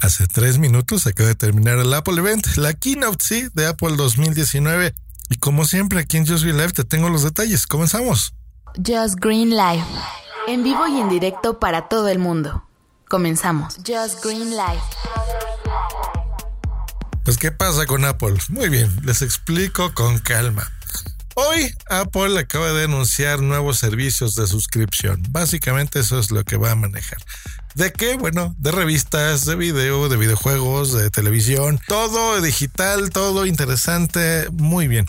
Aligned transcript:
Hace 0.00 0.26
tres 0.28 0.58
minutos 0.58 1.06
acaba 1.06 1.28
de 1.28 1.34
terminar 1.34 1.78
el 1.78 1.92
Apple 1.92 2.18
Event, 2.18 2.46
la 2.56 2.72
Keynote 2.72 3.24
sí, 3.24 3.48
de 3.54 3.66
Apple 3.66 3.96
2019. 3.96 4.94
Y 5.28 5.36
como 5.36 5.64
siempre, 5.64 6.00
aquí 6.00 6.16
en 6.16 6.26
Just 6.26 6.44
Green 6.44 6.56
Live 6.56 6.72
te 6.72 6.84
tengo 6.84 7.08
los 7.08 7.24
detalles. 7.24 7.66
Comenzamos. 7.66 8.32
Just 8.76 9.16
Green 9.20 9.50
Live. 9.50 9.84
En 10.46 10.62
vivo 10.62 10.86
y 10.86 11.00
en 11.00 11.08
directo 11.08 11.58
para 11.58 11.88
todo 11.88 12.08
el 12.08 12.18
mundo. 12.18 12.64
Comenzamos. 13.08 13.76
Just 13.86 14.24
Green 14.24 14.50
Live. 14.50 14.82
Pues, 17.24 17.36
¿qué 17.36 17.50
pasa 17.50 17.84
con 17.84 18.04
Apple? 18.04 18.38
Muy 18.48 18.68
bien, 18.68 18.90
les 19.04 19.20
explico 19.20 19.92
con 19.94 20.18
calma. 20.18 20.70
Hoy 21.34 21.74
Apple 21.90 22.38
acaba 22.38 22.72
de 22.72 22.84
anunciar 22.84 23.40
nuevos 23.40 23.78
servicios 23.78 24.34
de 24.34 24.46
suscripción. 24.46 25.22
Básicamente 25.30 26.00
eso 26.00 26.18
es 26.18 26.30
lo 26.30 26.44
que 26.44 26.56
va 26.56 26.70
a 26.70 26.74
manejar. 26.74 27.18
¿De 27.78 27.92
qué? 27.92 28.16
Bueno, 28.16 28.56
de 28.58 28.72
revistas, 28.72 29.44
de 29.44 29.54
video, 29.54 30.08
de 30.08 30.16
videojuegos, 30.16 30.92
de 30.92 31.10
televisión, 31.10 31.78
todo 31.86 32.40
digital, 32.40 33.10
todo 33.10 33.46
interesante, 33.46 34.48
muy 34.50 34.88
bien. 34.88 35.06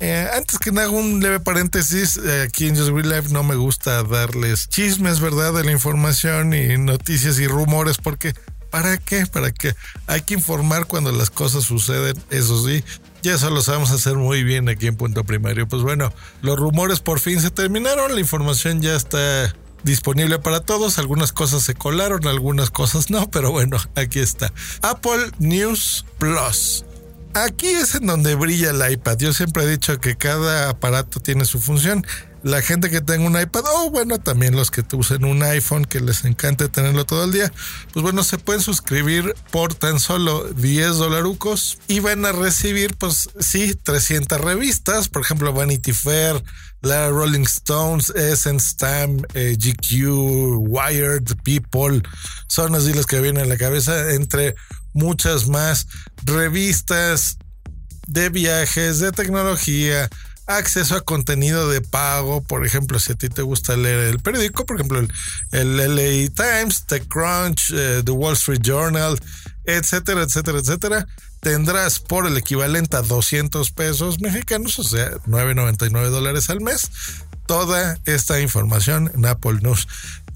Eh, 0.00 0.26
antes 0.34 0.58
que 0.58 0.72
nada, 0.72 0.88
un 0.88 1.20
leve 1.20 1.38
paréntesis, 1.38 2.16
eh, 2.16 2.46
aquí 2.48 2.66
en 2.66 2.76
Just 2.76 2.92
Real 2.92 3.10
Life 3.10 3.28
no 3.30 3.42
me 3.42 3.56
gusta 3.56 4.04
darles 4.04 4.70
chismes, 4.70 5.20
¿verdad? 5.20 5.52
De 5.52 5.64
la 5.64 5.70
información 5.70 6.54
y 6.54 6.78
noticias 6.78 7.38
y 7.40 7.46
rumores 7.46 7.98
porque 7.98 8.32
¿para 8.70 8.96
qué? 8.96 9.26
¿Para 9.26 9.52
qué? 9.52 9.74
Hay 10.06 10.22
que 10.22 10.32
informar 10.32 10.86
cuando 10.86 11.12
las 11.12 11.28
cosas 11.28 11.64
suceden, 11.64 12.16
eso 12.30 12.66
sí. 12.66 12.82
Ya 13.22 13.34
eso 13.34 13.50
lo 13.50 13.60
sabemos 13.60 13.90
hacer 13.90 14.14
muy 14.14 14.44
bien 14.44 14.70
aquí 14.70 14.86
en 14.86 14.96
Punto 14.96 15.24
Primario. 15.24 15.68
Pues 15.68 15.82
bueno, 15.82 16.10
los 16.40 16.58
rumores 16.58 17.00
por 17.00 17.20
fin 17.20 17.42
se 17.42 17.50
terminaron, 17.50 18.14
la 18.14 18.20
información 18.20 18.80
ya 18.80 18.96
está 18.96 19.54
disponible 19.82 20.38
para 20.38 20.60
todos. 20.60 20.98
Algunas 20.98 21.32
cosas 21.32 21.62
se 21.62 21.74
colaron, 21.74 22.26
algunas 22.26 22.70
cosas 22.70 23.10
no, 23.10 23.30
pero 23.30 23.50
bueno, 23.50 23.78
aquí 23.94 24.20
está. 24.20 24.52
Apple 24.82 25.32
News 25.38 26.04
Plus. 26.18 26.84
Aquí 27.34 27.68
es 27.68 27.94
en 27.94 28.06
donde 28.06 28.34
brilla 28.34 28.70
el 28.70 28.92
iPad. 28.92 29.18
Yo 29.18 29.32
siempre 29.32 29.64
he 29.64 29.68
dicho 29.68 30.00
que 30.00 30.16
cada 30.16 30.70
aparato 30.70 31.20
tiene 31.20 31.44
su 31.44 31.60
función 31.60 32.04
la 32.42 32.62
gente 32.62 32.90
que 32.90 33.00
tenga 33.00 33.26
un 33.26 33.40
iPad 33.40 33.64
o 33.74 33.90
bueno, 33.90 34.18
también 34.18 34.54
los 34.54 34.70
que 34.70 34.84
usen 34.92 35.24
un 35.24 35.42
iPhone 35.42 35.84
que 35.84 36.00
les 36.00 36.24
encante 36.24 36.68
tenerlo 36.68 37.04
todo 37.04 37.24
el 37.24 37.32
día, 37.32 37.52
pues 37.92 38.02
bueno, 38.02 38.22
se 38.22 38.38
pueden 38.38 38.62
suscribir 38.62 39.34
por 39.50 39.74
tan 39.74 39.98
solo 39.98 40.44
10 40.44 40.96
dolarucos 40.96 41.78
y 41.88 42.00
van 42.00 42.24
a 42.24 42.32
recibir 42.32 42.96
pues 42.96 43.30
sí, 43.40 43.74
300 43.74 44.40
revistas, 44.40 45.08
por 45.08 45.22
ejemplo 45.22 45.52
Vanity 45.52 45.92
Fair, 45.92 46.42
la 46.82 47.08
Rolling 47.10 47.44
Stones, 47.44 48.10
Essence 48.10 48.76
Time, 48.76 49.22
eh, 49.34 49.56
GQ, 49.56 50.58
Wired, 50.58 51.36
People, 51.42 52.02
son 52.46 52.74
así 52.74 52.92
las 52.92 53.06
que 53.06 53.20
vienen 53.20 53.44
a 53.44 53.48
la 53.48 53.56
cabeza, 53.56 54.12
entre 54.12 54.54
muchas 54.92 55.48
más 55.48 55.86
revistas 56.24 57.38
de 58.06 58.28
viajes, 58.30 59.00
de 59.00 59.12
tecnología, 59.12 60.08
acceso 60.46 60.96
a 60.96 61.02
contenido 61.02 61.68
de 61.68 61.82
pago, 61.82 62.42
por 62.42 62.64
ejemplo, 62.64 62.98
si 62.98 63.12
a 63.12 63.16
ti 63.16 63.28
te 63.28 63.42
gusta 63.42 63.76
leer 63.76 64.08
el 64.08 64.18
periódico, 64.20 64.64
por 64.64 64.76
ejemplo, 64.76 65.06
el, 65.52 65.76
LA 65.76 66.30
Times, 66.34 66.86
TechCrunch, 66.86 67.70
eh, 67.74 68.02
The 68.04 68.12
Wall 68.12 68.32
Street 68.32 68.62
Journal, 68.62 69.20
etcétera, 69.64 70.22
etcétera, 70.22 70.58
etcétera, 70.58 71.06
tendrás 71.40 72.00
por 72.00 72.26
el 72.26 72.36
equivalente 72.36 72.96
a 72.96 73.02
200 73.02 73.70
pesos 73.70 74.20
mexicanos, 74.20 74.78
o 74.78 74.84
sea, 74.84 75.10
9.99 75.26 76.08
dólares 76.10 76.50
al 76.50 76.60
mes, 76.60 76.90
toda 77.46 77.98
esta 78.04 78.40
información 78.40 79.10
en 79.14 79.26
Apple 79.26 79.58
News 79.62 79.88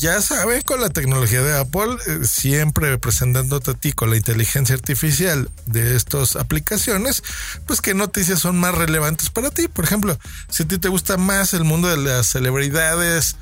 ya 0.03 0.21
saben, 0.21 0.63
con 0.63 0.81
la 0.81 0.89
tecnología 0.89 1.43
de 1.43 1.57
Apple, 1.57 1.97
eh, 2.09 2.25
siempre 2.25 2.99
presentándote 2.99 3.71
a 3.71 3.75
ti 3.75 3.93
con 3.93 4.11
la 4.11 4.17
inteligencia 4.17 4.75
artificial 4.75 5.49
de 5.67 5.95
estas 5.95 6.35
aplicaciones, 6.35 7.23
pues 7.67 7.81
qué 7.81 7.95
noticias 7.95 8.41
son 8.41 8.59
más 8.59 8.75
relevantes 8.75 9.31
para 9.31 9.51
ti. 9.51 9.69
Por 9.69 9.85
ejemplo, 9.85 10.19
si 10.49 10.65
a 10.65 10.67
ti 10.69 10.79
te 10.79 10.89
gusta 10.89 11.19
más 11.19 11.55
el 11.55 11.63
mundo 11.63 11.87
de 11.87 11.99
las 11.99 12.27
celebridades, 12.27 13.37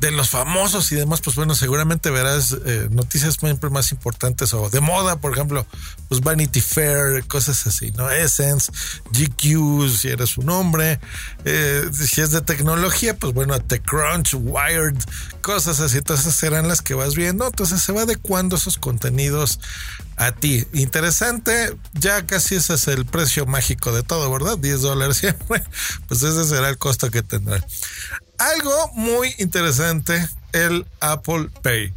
de 0.00 0.10
los 0.10 0.28
famosos 0.28 0.92
y 0.92 0.94
demás, 0.94 1.20
pues 1.22 1.36
bueno, 1.36 1.54
seguramente 1.54 2.10
verás 2.10 2.54
eh, 2.66 2.88
noticias 2.90 3.36
siempre 3.40 3.70
más 3.70 3.92
importantes 3.92 4.52
o 4.52 4.68
de 4.68 4.80
moda, 4.80 5.20
por 5.20 5.32
ejemplo, 5.32 5.66
pues 6.08 6.20
Vanity 6.20 6.60
Fair, 6.60 7.26
cosas 7.26 7.66
así, 7.66 7.92
¿no? 7.92 8.10
Essence, 8.10 8.70
GQ, 9.10 9.88
si 9.88 10.08
eres 10.08 10.36
un 10.36 10.50
hombre, 10.50 11.00
eh, 11.44 11.88
si 11.92 12.20
es 12.20 12.30
de 12.30 12.42
tecnología, 12.42 13.16
pues 13.16 13.32
bueno, 13.32 13.58
TechCrunch, 13.58 14.34
Wired, 14.34 14.98
cosas 15.40 15.80
así, 15.80 15.98
entonces 15.98 16.34
serán 16.34 16.68
las 16.68 16.82
que 16.82 16.94
vas 16.94 17.14
viendo, 17.14 17.46
entonces 17.46 17.80
se 17.80 17.92
va 17.92 18.02
adecuando 18.02 18.56
esos 18.56 18.76
contenidos 18.76 19.60
a 20.16 20.32
ti. 20.32 20.66
Interesante, 20.74 21.74
ya 21.94 22.26
casi 22.26 22.56
ese 22.56 22.74
es 22.74 22.86
el 22.88 23.06
precio 23.06 23.46
mágico 23.46 23.92
de 23.92 24.02
todo, 24.02 24.30
¿verdad? 24.30 24.58
10 24.58 24.82
dólares 24.82 25.16
siempre, 25.16 25.62
pues 26.08 26.22
ese 26.22 26.44
será 26.44 26.68
el 26.68 26.76
costo 26.76 27.10
que 27.10 27.22
tendrá 27.22 27.64
algo 28.38 28.90
muy 28.94 29.34
interesante, 29.38 30.26
el 30.52 30.86
Apple 31.00 31.50
Pay, 31.62 31.92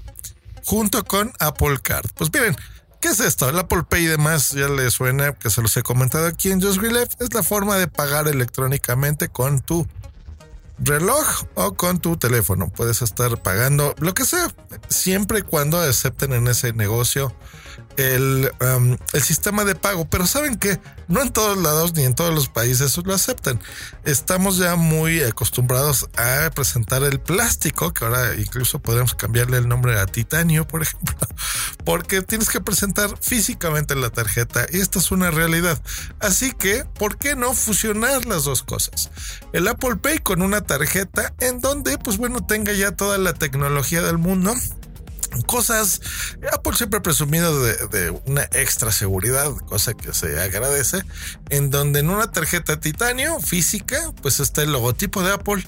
junto 0.64 1.04
con 1.06 1.32
Apple 1.40 1.80
Card. 1.82 2.10
Pues 2.16 2.30
miren, 2.34 2.56
¿qué 3.02 3.10
es 3.10 3.20
esto? 3.20 3.50
El 3.50 3.60
Apple 3.60 3.84
Pay 3.88 4.04
y 4.04 4.08
demás 4.08 4.52
ya 4.52 4.68
les 4.68 4.94
suena, 4.94 5.34
que 5.34 5.50
se 5.50 5.62
los 5.62 5.76
he 5.78 5.84
comentado 5.84 6.28
aquí 6.28 6.52
en 6.52 6.62
Just 6.62 6.82
Relief, 6.82 7.10
es 7.20 7.34
la 7.34 7.44
forma 7.44 7.78
de 7.78 7.88
pagar 7.88 8.28
electrónicamente 8.28 9.30
con 9.30 9.62
tu 9.62 9.88
reloj 10.80 11.44
o 11.56 11.74
con 11.74 12.00
tu 12.00 12.18
teléfono. 12.18 12.70
Puedes 12.70 13.02
estar 13.02 13.42
pagando 13.42 13.96
lo 14.00 14.14
que 14.14 14.26
sea, 14.26 14.48
siempre 14.88 15.40
y 15.40 15.42
cuando 15.44 15.80
acepten 15.80 16.34
en 16.34 16.48
ese 16.48 16.74
negocio 16.74 17.34
el, 17.98 18.52
el, 19.14 19.22
sistema 19.22 19.66
de 19.66 19.76
pago, 19.76 20.10
pero 20.10 20.26
saben 20.26 20.58
que 20.58 20.80
no 21.08 21.22
en 21.22 21.32
todos 21.32 21.58
lados 21.58 21.94
ni 21.96 22.04
en 22.04 22.16
todos 22.16 22.34
los 22.34 22.48
países 22.48 22.98
lo 22.98 23.14
aceptan. 23.14 23.60
Estamos 24.06 24.58
ya 24.58 24.76
muy 24.76 25.22
acostumbrados 25.22 26.10
a 26.16 26.50
presentar 26.52 27.04
el 27.04 27.20
plástico, 27.20 27.94
que 27.94 28.06
ahora 28.06 28.36
incluso 28.36 28.80
podemos 28.80 29.16
cambiarle 29.16 29.58
el 29.58 29.68
nombre 29.68 30.00
a 30.00 30.06
titanio, 30.06 30.68
por 30.68 30.82
ejemplo, 30.82 31.16
porque 31.86 32.22
tienes 32.22 32.50
que 32.50 32.62
presentar 32.62 33.10
físicamente 33.22 33.96
la 33.96 34.10
tarjeta 34.10 34.66
y 34.72 34.80
esta 34.80 35.00
es 35.00 35.12
una 35.12 35.32
realidad. 35.32 35.82
Así 36.20 36.52
que, 36.54 36.86
¿por 36.98 37.18
qué 37.18 37.36
no 37.36 37.54
fusionar 37.54 38.26
las 38.26 38.46
dos 38.46 38.64
cosas? 38.64 39.10
El 39.54 39.68
Apple 39.68 39.98
Pay 39.98 40.20
con 40.20 40.42
una 40.42 40.62
tarjeta 40.62 41.34
en 41.40 41.60
donde, 41.60 41.98
pues 41.98 42.18
bueno, 42.18 42.46
tenga 42.46 42.74
ya 42.74 42.92
toda 42.92 43.18
la 43.18 43.34
tecnología 43.34 44.02
del 44.02 44.18
mundo 44.18 44.54
cosas. 45.45 46.01
Apple 46.51 46.73
siempre 46.75 47.00
ha 47.00 47.03
presumido 47.03 47.63
de, 47.63 48.09
una 48.25 48.44
extra 48.53 48.91
seguridad, 48.91 49.51
cosa 49.67 49.94
que 49.94 50.13
se 50.13 50.40
agradece, 50.40 51.03
en 51.50 51.69
donde 51.69 52.00
en 52.00 52.09
una 52.09 52.31
tarjeta 52.31 52.79
titanio 52.79 53.40
física, 53.40 54.13
pues 54.22 54.40
está 54.40 54.63
el 54.63 54.72
logotipo 54.72 55.23
de 55.23 55.34
Apple, 55.34 55.63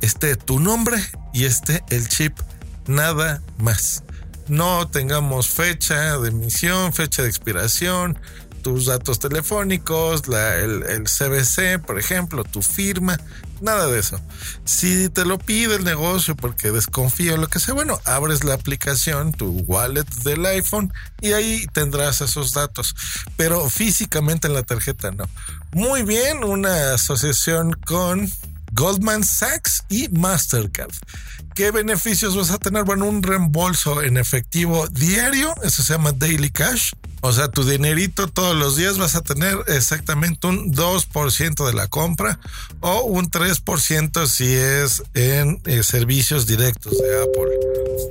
esté 0.00 0.36
tu 0.36 0.60
nombre 0.60 0.96
y 1.32 1.44
esté 1.44 1.82
el 1.90 2.08
chip, 2.08 2.38
nada 2.86 3.42
más. 3.58 4.02
No 4.48 4.88
tengamos 4.88 5.48
fecha 5.48 6.18
de 6.18 6.28
emisión, 6.28 6.92
fecha 6.92 7.22
de 7.22 7.28
expiración, 7.28 8.18
tus 8.62 8.86
datos 8.86 9.18
telefónicos, 9.18 10.22
el, 10.28 10.82
el 10.84 11.04
CBC, 11.04 11.84
por 11.84 11.98
ejemplo, 11.98 12.44
tu 12.44 12.62
firma, 12.62 13.18
Nada 13.60 13.86
de 13.86 13.98
eso. 13.98 14.20
Si 14.64 15.08
te 15.08 15.24
lo 15.24 15.38
pide 15.38 15.76
el 15.76 15.84
negocio 15.84 16.36
porque 16.36 16.70
desconfía 16.70 17.34
o 17.34 17.36
lo 17.38 17.48
que 17.48 17.58
sea, 17.58 17.74
bueno, 17.74 18.00
abres 18.04 18.44
la 18.44 18.54
aplicación, 18.54 19.32
tu 19.32 19.50
wallet 19.66 20.06
del 20.24 20.44
iPhone 20.46 20.92
y 21.20 21.32
ahí 21.32 21.66
tendrás 21.72 22.20
esos 22.20 22.52
datos. 22.52 22.94
Pero 23.36 23.68
físicamente 23.70 24.46
en 24.46 24.54
la 24.54 24.62
tarjeta 24.62 25.10
no. 25.10 25.28
Muy 25.72 26.02
bien, 26.02 26.44
una 26.44 26.94
asociación 26.94 27.72
con 27.72 28.30
Goldman 28.72 29.24
Sachs 29.24 29.84
y 29.88 30.08
Mastercard. 30.08 30.92
¿Qué 31.56 31.70
beneficios 31.70 32.36
vas 32.36 32.50
a 32.50 32.58
tener? 32.58 32.84
Bueno, 32.84 33.06
un 33.06 33.22
reembolso 33.22 34.02
en 34.02 34.18
efectivo 34.18 34.86
diario, 34.88 35.54
eso 35.62 35.82
se 35.82 35.94
llama 35.94 36.12
Daily 36.12 36.50
Cash. 36.50 36.90
O 37.22 37.32
sea, 37.32 37.48
tu 37.48 37.64
dinerito 37.64 38.28
todos 38.28 38.54
los 38.54 38.76
días 38.76 38.98
vas 38.98 39.14
a 39.16 39.22
tener 39.22 39.56
exactamente 39.66 40.46
un 40.48 40.74
2% 40.74 41.66
de 41.66 41.72
la 41.72 41.88
compra 41.88 42.38
o 42.80 43.04
un 43.04 43.30
3% 43.30 44.26
si 44.26 44.54
es 44.54 45.02
en 45.14 45.62
eh, 45.64 45.82
servicios 45.82 46.46
directos 46.46 46.92
de 46.98 47.22
Apple. 47.22 48.10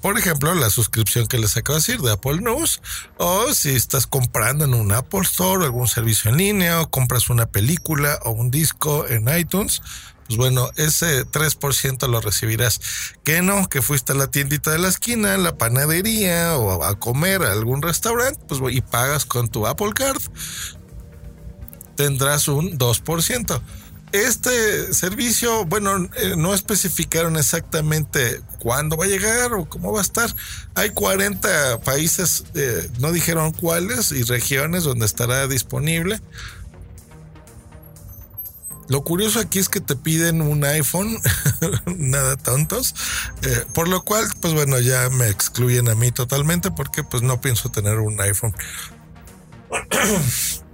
por 0.00 0.18
ejemplo, 0.18 0.54
la 0.54 0.70
suscripción 0.70 1.26
que 1.26 1.36
les 1.36 1.58
acabo 1.58 1.78
de 1.78 1.80
decir 1.80 2.00
de 2.00 2.12
Apple 2.12 2.40
News, 2.40 2.80
o 3.18 3.52
si 3.52 3.72
estás 3.72 4.06
comprando 4.06 4.64
en 4.64 4.72
un 4.72 4.92
Apple 4.92 5.20
Store, 5.24 5.62
algún 5.62 5.88
servicio 5.88 6.30
en 6.30 6.38
línea, 6.38 6.80
o 6.80 6.90
compras 6.90 7.28
una 7.28 7.44
película 7.44 8.18
o 8.22 8.30
un 8.30 8.50
disco 8.50 9.06
en 9.08 9.28
iTunes, 9.36 9.82
pues 10.26 10.36
bueno, 10.36 10.70
ese 10.76 11.24
3% 11.26 12.08
lo 12.08 12.20
recibirás. 12.20 12.80
Que 13.24 13.42
no, 13.42 13.68
que 13.68 13.82
fuiste 13.82 14.12
a 14.12 14.16
la 14.16 14.28
tiendita 14.28 14.70
de 14.70 14.78
la 14.78 14.88
esquina, 14.88 15.36
la 15.36 15.56
panadería 15.56 16.56
o 16.56 16.82
a 16.82 16.98
comer 16.98 17.42
a 17.42 17.52
algún 17.52 17.82
restaurante, 17.82 18.40
pues 18.48 18.60
y 18.74 18.80
pagas 18.80 19.24
con 19.24 19.48
tu 19.48 19.66
Apple 19.66 19.92
Card, 19.94 20.22
tendrás 21.96 22.48
un 22.48 22.78
2%. 22.78 23.62
Este 24.12 24.94
servicio, 24.94 25.64
bueno, 25.66 26.08
eh, 26.16 26.34
no 26.36 26.54
especificaron 26.54 27.36
exactamente 27.36 28.40
cuándo 28.60 28.96
va 28.96 29.04
a 29.04 29.08
llegar 29.08 29.52
o 29.52 29.68
cómo 29.68 29.92
va 29.92 29.98
a 29.98 30.02
estar. 30.02 30.32
Hay 30.74 30.90
40 30.90 31.80
países, 31.80 32.44
eh, 32.54 32.88
no 33.00 33.12
dijeron 33.12 33.52
cuáles, 33.52 34.12
y 34.12 34.22
regiones 34.22 34.84
donde 34.84 35.06
estará 35.06 35.46
disponible. 35.48 36.20
Lo 38.88 39.02
curioso 39.02 39.40
aquí 39.40 39.58
es 39.58 39.68
que 39.68 39.80
te 39.80 39.96
piden 39.96 40.42
un 40.42 40.64
iPhone, 40.64 41.18
nada 41.96 42.36
tontos, 42.36 42.94
eh, 43.42 43.64
por 43.74 43.88
lo 43.88 44.02
cual, 44.04 44.26
pues 44.40 44.54
bueno, 44.54 44.78
ya 44.78 45.10
me 45.10 45.28
excluyen 45.28 45.88
a 45.88 45.94
mí 45.94 46.12
totalmente 46.12 46.70
porque 46.70 47.02
pues 47.02 47.22
no 47.22 47.40
pienso 47.40 47.70
tener 47.70 47.98
un 47.98 48.20
iPhone. 48.20 48.54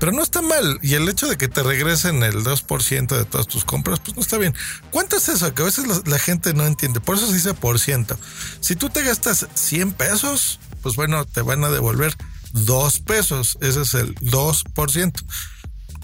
Pero 0.00 0.12
no 0.12 0.22
está 0.22 0.42
mal. 0.42 0.78
Y 0.80 0.94
el 0.94 1.08
hecho 1.08 1.26
de 1.26 1.36
que 1.36 1.48
te 1.48 1.62
regresen 1.62 2.22
el 2.22 2.44
2% 2.44 3.16
de 3.16 3.24
todas 3.24 3.48
tus 3.48 3.64
compras, 3.64 3.98
pues 3.98 4.14
no 4.16 4.22
está 4.22 4.38
bien. 4.38 4.54
¿Cuánto 4.92 5.16
es 5.16 5.28
eso? 5.28 5.52
Que 5.52 5.62
a 5.62 5.64
veces 5.64 5.88
la, 5.88 6.00
la, 6.06 6.18
gente 6.20 6.54
no 6.54 6.64
entiende. 6.66 7.00
Por 7.00 7.16
eso 7.16 7.26
se 7.26 7.34
dice 7.34 7.52
por 7.52 7.80
ciento. 7.80 8.16
Si 8.60 8.76
tú 8.76 8.90
te 8.90 9.02
gastas 9.02 9.48
100 9.54 9.92
pesos, 9.94 10.60
pues 10.82 10.94
bueno, 10.94 11.24
te 11.24 11.42
van 11.42 11.64
a 11.64 11.68
devolver 11.68 12.14
2 12.52 13.00
pesos. 13.00 13.58
Ese 13.60 13.82
es 13.82 13.94
el 13.94 14.14
2% 14.16 15.24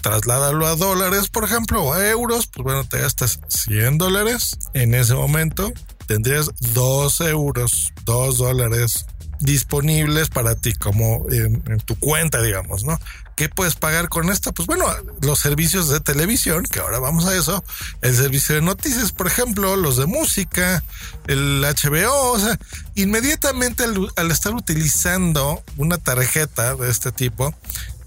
trasládalo 0.05 0.67
a 0.67 0.75
dólares, 0.75 1.29
por 1.29 1.45
ejemplo, 1.45 1.81
o 1.81 1.93
a 1.93 2.07
euros, 2.07 2.45
pues 2.45 2.63
bueno, 2.63 2.83
te 2.83 2.99
gastas 2.99 3.39
100 3.47 3.97
dólares. 3.97 4.55
En 4.75 4.93
ese 4.93 5.15
momento 5.15 5.73
tendrías 6.05 6.51
2 6.75 7.21
euros, 7.21 7.91
2 8.03 8.37
dólares 8.37 9.07
disponibles 9.39 10.29
para 10.29 10.53
ti, 10.53 10.73
como 10.73 11.25
en, 11.31 11.79
tu 11.79 11.97
cuenta, 11.97 12.39
digamos, 12.43 12.83
¿no? 12.83 12.99
¿Qué 13.35 13.49
puedes 13.49 13.75
pagar 13.75 14.07
con 14.07 14.29
esto? 14.29 14.53
Pues 14.53 14.67
bueno, 14.67 14.85
los 15.21 15.39
servicios 15.39 15.89
de 15.89 15.99
televisión, 15.99 16.65
que 16.65 16.81
ahora 16.81 16.99
vamos 16.99 17.25
a 17.25 17.35
eso, 17.35 17.63
el 18.03 18.15
servicio 18.15 18.53
de 18.53 18.61
noticias, 18.61 19.11
por 19.11 19.25
ejemplo, 19.25 19.75
los 19.75 19.97
de 19.97 20.05
música, 20.05 20.83
el 21.25 21.61
HBO, 21.63 22.31
o 22.31 22.39
sea, 22.39 22.59
inmediatamente 22.93 23.85
al 24.15 24.29
estar 24.29 24.53
utilizando 24.53 25.63
una 25.77 25.97
tarjeta 25.97 26.75
de 26.75 26.91
este 26.91 27.11
tipo, 27.11 27.55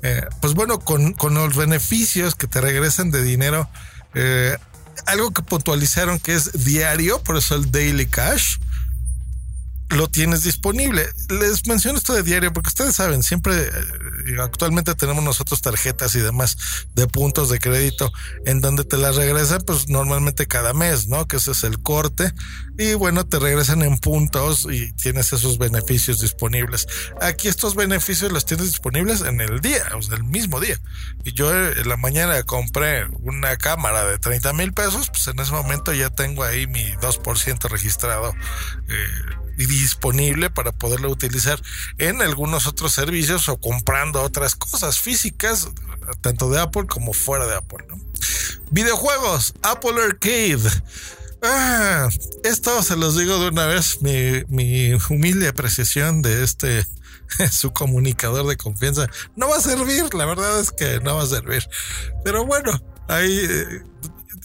eh, 0.02 0.22
pues 0.40 0.54
bueno, 0.54 0.78
con, 0.78 1.14
los 1.34 1.56
beneficios 1.56 2.34
que 2.34 2.46
te 2.46 2.60
regresan 2.60 3.10
de 3.10 3.22
dinero, 3.22 3.68
eh, 4.14 4.56
algo 5.06 5.32
que 5.32 5.42
puntualizaron 5.42 6.18
que 6.18 6.34
es 6.34 6.64
diario, 6.64 7.22
por 7.22 7.36
eso 7.36 7.54
el 7.54 7.70
daily 7.70 8.06
cash, 8.06 8.58
lo 9.90 10.08
tienes 10.08 10.42
disponible. 10.42 11.06
Les 11.28 11.66
menciono 11.66 11.98
esto 11.98 12.12
de 12.12 12.22
diario 12.22 12.52
porque 12.52 12.68
ustedes 12.68 12.96
saben, 12.96 13.22
siempre 13.22 13.54
eh, 13.54 14.36
actualmente 14.40 14.94
tenemos 14.94 15.24
nosotros 15.24 15.62
tarjetas 15.62 16.14
y 16.14 16.20
demás 16.20 16.56
de 16.94 17.06
puntos 17.06 17.48
de 17.48 17.58
crédito 17.58 18.12
en 18.44 18.60
donde 18.60 18.84
te 18.84 18.96
las 18.96 19.16
regresan 19.16 19.62
pues 19.66 19.88
normalmente 19.88 20.46
cada 20.46 20.74
mes, 20.74 21.08
¿no? 21.08 21.26
Que 21.26 21.36
ese 21.36 21.52
es 21.52 21.64
el 21.64 21.80
corte 21.82 22.32
y 22.76 22.94
bueno, 22.94 23.26
te 23.26 23.38
regresan 23.38 23.82
en 23.82 23.98
puntos 23.98 24.66
y 24.70 24.92
tienes 24.92 25.32
esos 25.32 25.58
beneficios 25.58 26.20
disponibles. 26.20 26.86
Aquí 27.20 27.48
estos 27.48 27.74
beneficios 27.74 28.30
los 28.30 28.44
tienes 28.44 28.66
disponibles 28.66 29.22
en 29.22 29.40
el 29.40 29.60
día, 29.60 29.84
o 29.96 30.02
sea, 30.02 30.16
el 30.16 30.24
mismo 30.24 30.60
día. 30.60 30.78
Y 31.24 31.32
yo 31.32 31.50
en 31.54 31.88
la 31.88 31.96
mañana 31.96 32.42
compré 32.42 33.06
una 33.22 33.56
cámara 33.56 34.04
de 34.04 34.18
30 34.18 34.52
mil 34.52 34.72
pesos, 34.72 35.08
pues 35.08 35.26
en 35.28 35.38
ese 35.40 35.52
momento 35.52 35.92
ya 35.92 36.10
tengo 36.10 36.44
ahí 36.44 36.66
mi 36.66 36.84
2% 36.96 37.68
registrado. 37.68 38.34
Eh, 38.88 39.47
disponible 39.66 40.50
para 40.50 40.72
poderlo 40.72 41.10
utilizar 41.10 41.60
en 41.98 42.22
algunos 42.22 42.66
otros 42.66 42.92
servicios 42.92 43.48
o 43.48 43.58
comprando 43.58 44.22
otras 44.22 44.54
cosas 44.54 45.00
físicas, 45.00 45.68
tanto 46.20 46.50
de 46.50 46.60
Apple 46.60 46.86
como 46.86 47.12
fuera 47.12 47.46
de 47.46 47.56
Apple. 47.56 47.86
Videojuegos, 48.70 49.54
Apple 49.62 50.02
Arcade. 50.02 50.70
Ah, 51.42 52.08
esto 52.42 52.82
se 52.82 52.96
los 52.96 53.16
digo 53.16 53.38
de 53.38 53.48
una 53.48 53.66
vez, 53.66 54.02
mi, 54.02 54.42
mi 54.48 54.92
humilde 55.08 55.48
apreciación 55.48 56.20
de 56.22 56.42
este 56.42 56.84
su 57.52 57.72
comunicador 57.72 58.46
de 58.46 58.56
confianza 58.56 59.08
no 59.36 59.48
va 59.48 59.56
a 59.56 59.60
servir, 59.60 60.12
la 60.14 60.24
verdad 60.24 60.60
es 60.60 60.72
que 60.72 61.00
no 61.00 61.16
va 61.16 61.22
a 61.22 61.26
servir. 61.26 61.68
Pero 62.24 62.44
bueno, 62.44 62.72
ahí 63.06 63.46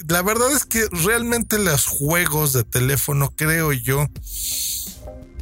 la 0.08 0.22
verdad 0.22 0.52
es 0.52 0.66
que 0.66 0.88
realmente 0.92 1.60
los 1.60 1.86
juegos 1.86 2.54
de 2.54 2.64
teléfono, 2.64 3.34
creo 3.36 3.72
yo, 3.72 4.08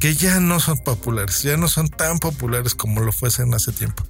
que 0.02 0.16
ya 0.16 0.40
no 0.40 0.58
son 0.58 0.78
populares, 0.78 1.44
ya 1.44 1.56
no 1.56 1.68
son 1.68 1.86
tan 1.86 2.18
populares 2.18 2.74
como 2.74 3.02
lo 3.02 3.12
fuesen 3.12 3.54
hace 3.54 3.70
tiempo. 3.70 4.02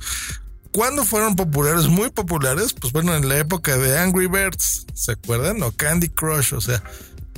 ¿Cuándo 0.72 1.04
fueron 1.04 1.36
populares? 1.36 1.88
Muy 1.88 2.08
populares, 2.08 2.72
pues 2.72 2.94
bueno, 2.94 3.14
en 3.14 3.28
la 3.28 3.36
época 3.36 3.76
de 3.76 3.98
Angry 3.98 4.26
Birds, 4.26 4.86
¿se 4.94 5.12
acuerdan? 5.12 5.62
O 5.62 5.70
Candy 5.72 6.08
Crush, 6.08 6.54
o 6.54 6.62
sea, 6.62 6.82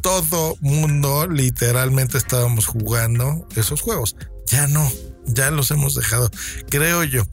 todo 0.03 0.57
mundo 0.61 1.27
literalmente 1.27 2.17
estábamos 2.17 2.67
jugando 2.67 3.45
esos 3.57 3.81
juegos. 3.81 4.15
Ya 4.47 4.69
no, 4.69 4.89
ya 5.27 5.51
los 5.51 5.73
hemos 5.73 5.97
dejado, 5.97 6.31
creo 6.71 7.03
yo. 7.03 7.25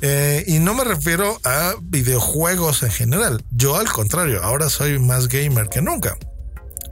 Eh, 0.00 0.42
y 0.48 0.58
no 0.58 0.74
me 0.74 0.82
refiero 0.82 1.38
a 1.44 1.74
videojuegos 1.80 2.82
en 2.82 2.90
general. 2.90 3.44
Yo 3.52 3.76
al 3.76 3.86
contrario, 3.86 4.42
ahora 4.42 4.68
soy 4.68 4.98
más 4.98 5.28
gamer 5.28 5.68
que 5.68 5.80
nunca 5.80 6.18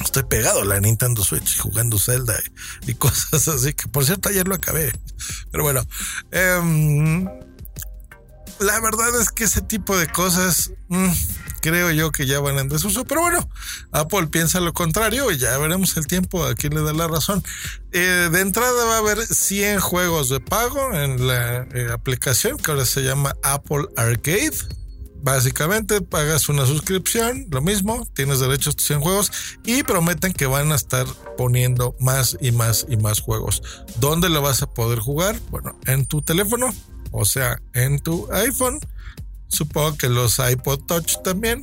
estoy 0.04 0.24
pegado 0.24 0.62
a 0.62 0.64
la 0.64 0.80
Nintendo 0.80 1.24
Switch 1.24 1.58
jugando 1.58 1.98
Zelda 1.98 2.38
y, 2.86 2.94
cosas 2.94 3.48
así, 3.48 3.74
que 3.74 3.88
por 3.88 4.04
cierto 4.04 4.28
ayer 4.28 4.46
lo 4.46 4.54
acabé. 4.54 4.92
Pero 5.50 5.64
bueno, 5.64 5.82
eh, 6.30 7.24
la 8.60 8.80
verdad 8.80 9.20
es 9.20 9.30
que 9.30 9.44
ese 9.44 9.62
tipo 9.62 9.96
de 9.96 10.06
cosas 10.06 10.70
mmm, 10.88 11.10
creo 11.60 11.90
yo 11.90 12.12
que 12.12 12.26
ya 12.26 12.40
van 12.40 12.58
en 12.58 12.68
desuso. 12.68 13.04
Pero 13.04 13.22
bueno, 13.22 13.48
Apple 13.92 14.26
piensa 14.28 14.60
lo 14.60 14.72
contrario 14.72 15.30
y 15.30 15.38
ya 15.38 15.56
veremos 15.58 15.96
el 15.96 16.06
tiempo 16.06 16.44
a 16.44 16.54
quién 16.54 16.74
le 16.74 16.82
da 16.82 16.92
la 16.92 17.08
razón. 17.08 17.42
Eh, 17.92 18.28
de 18.30 18.40
entrada 18.40 18.84
va 18.84 18.96
a 18.96 18.98
haber 18.98 19.24
100 19.26 19.80
juegos 19.80 20.28
de 20.28 20.40
pago 20.40 20.92
en 20.94 21.26
la 21.26 21.62
eh, 21.72 21.88
aplicación 21.92 22.58
que 22.58 22.70
ahora 22.70 22.84
se 22.84 23.02
llama 23.02 23.34
Apple 23.42 23.86
Arcade 23.96 24.58
Básicamente 25.24 26.02
pagas 26.02 26.50
una 26.50 26.66
suscripción, 26.66 27.46
lo 27.50 27.62
mismo, 27.62 28.06
tienes 28.12 28.40
derecho 28.40 28.68
a 28.68 28.72
estos 28.72 28.86
100 28.86 29.00
juegos 29.00 29.32
y 29.64 29.82
prometen 29.82 30.34
que 30.34 30.44
van 30.44 30.70
a 30.70 30.74
estar 30.74 31.06
poniendo 31.38 31.96
más 31.98 32.36
y 32.42 32.52
más 32.52 32.84
y 32.90 32.98
más 32.98 33.22
juegos. 33.22 33.62
¿Dónde 34.00 34.28
lo 34.28 34.42
vas 34.42 34.60
a 34.60 34.66
poder 34.66 34.98
jugar? 34.98 35.40
Bueno, 35.50 35.78
en 35.86 36.04
tu 36.04 36.20
teléfono, 36.20 36.74
o 37.10 37.24
sea, 37.24 37.58
en 37.72 38.00
tu 38.00 38.30
iPhone. 38.32 38.80
Supongo 39.48 39.96
que 39.96 40.10
los 40.10 40.38
iPod 40.38 40.80
Touch 40.80 41.16
también 41.24 41.62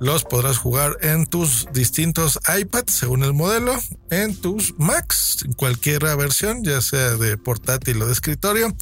los 0.00 0.24
podrás 0.24 0.58
jugar 0.58 0.98
en 1.02 1.26
tus 1.26 1.66
distintos 1.72 2.38
iPads 2.58 2.92
según 2.92 3.24
el 3.24 3.32
modelo, 3.32 3.74
en 4.10 4.36
tus 4.36 4.74
Macs, 4.78 5.42
en 5.44 5.52
cualquier 5.52 6.02
versión, 6.16 6.62
ya 6.62 6.80
sea 6.80 7.16
de 7.16 7.38
portátil 7.38 8.02
o 8.02 8.06
de 8.06 8.12
escritorio. 8.12 8.74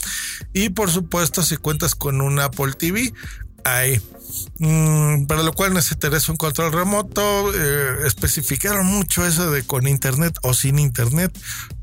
Y 0.52 0.70
por 0.70 0.90
supuesto, 0.90 1.42
si 1.42 1.56
cuentas 1.56 1.94
con 1.94 2.20
un 2.20 2.40
Apple 2.40 2.72
TV, 2.72 3.12
hay. 3.64 4.00
Mm, 4.58 5.26
para 5.26 5.42
lo 5.42 5.52
cual 5.52 5.74
necesitarás 5.74 6.28
un 6.28 6.36
control 6.36 6.72
remoto. 6.72 7.52
Eh, 7.54 8.06
especificaron 8.06 8.86
mucho 8.86 9.26
eso 9.26 9.50
de 9.50 9.62
con 9.64 9.86
internet 9.86 10.34
o 10.42 10.54
sin 10.54 10.78
internet, 10.78 11.36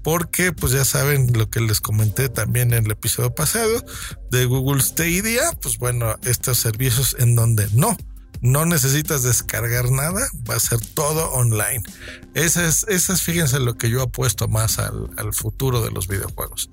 porque 0.03 0.51
pues 0.51 0.71
ya 0.71 0.85
saben 0.85 1.31
lo 1.33 1.49
que 1.49 1.61
les 1.61 1.81
comenté 1.81 2.29
también 2.29 2.73
en 2.73 2.85
el 2.85 2.91
episodio 2.91 3.33
pasado 3.33 3.83
de 4.31 4.45
Google 4.45 4.81
Stadia. 4.81 5.51
Pues 5.61 5.77
bueno, 5.77 6.15
estos 6.23 6.57
servicios 6.57 7.15
en 7.19 7.35
donde 7.35 7.67
no 7.73 7.95
no 8.41 8.65
necesitas 8.65 9.23
descargar 9.23 9.91
nada, 9.91 10.27
va 10.49 10.55
a 10.55 10.59
ser 10.59 10.79
todo 10.79 11.31
online. 11.31 11.83
Ese 12.33 12.67
es, 12.67 12.85
ese 12.87 13.13
es 13.13 13.21
fíjense, 13.21 13.59
lo 13.59 13.75
que 13.75 13.89
yo 13.89 14.01
apuesto 14.01 14.47
más 14.47 14.79
al, 14.79 15.09
futuro 15.33 15.81
de 15.81 15.91
los 15.91 16.07
videojuegos. 16.07 16.69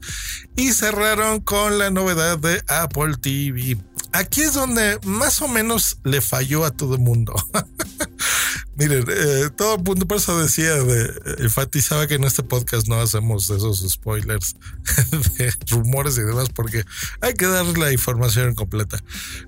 Y 0.57 0.73
cerraron 0.73 1.41
con 1.41 1.79
la 1.79 1.91
novedad 1.91 2.39
de 2.39 2.63
Apple 2.69 3.17
TV. 3.21 3.79
Aquí 4.17 4.41
es 4.41 4.55
donde 4.55 4.99
más 5.05 5.43
o 5.43 5.49
menos 5.49 5.99
le 6.03 6.23
falló 6.23 6.65
a 6.65 6.71
todo 6.71 6.95
el 6.95 7.03
mundo. 7.03 7.35
Miren, 8.77 9.05
eh, 9.09 9.51
todo 9.55 9.77
el 9.77 9.83
mundo, 9.83 10.07
por 10.07 10.17
eso 10.17 10.39
decía, 10.41 10.73
de, 10.75 11.13
enfatizaba 11.41 12.07
que 12.07 12.15
en 12.15 12.25
este 12.25 12.43
podcast 12.43 12.89
no 12.89 12.99
hacemos 12.99 13.51
esos 13.51 13.87
spoilers 13.87 14.57
de 15.39 15.53
rumores 15.69 16.17
y 16.17 16.23
demás, 16.23 16.49
porque 16.49 16.85
hay 17.21 17.35
que 17.35 17.47
dar 17.47 17.67
la 17.77 17.93
información 17.93 18.55
completa. 18.55 19.03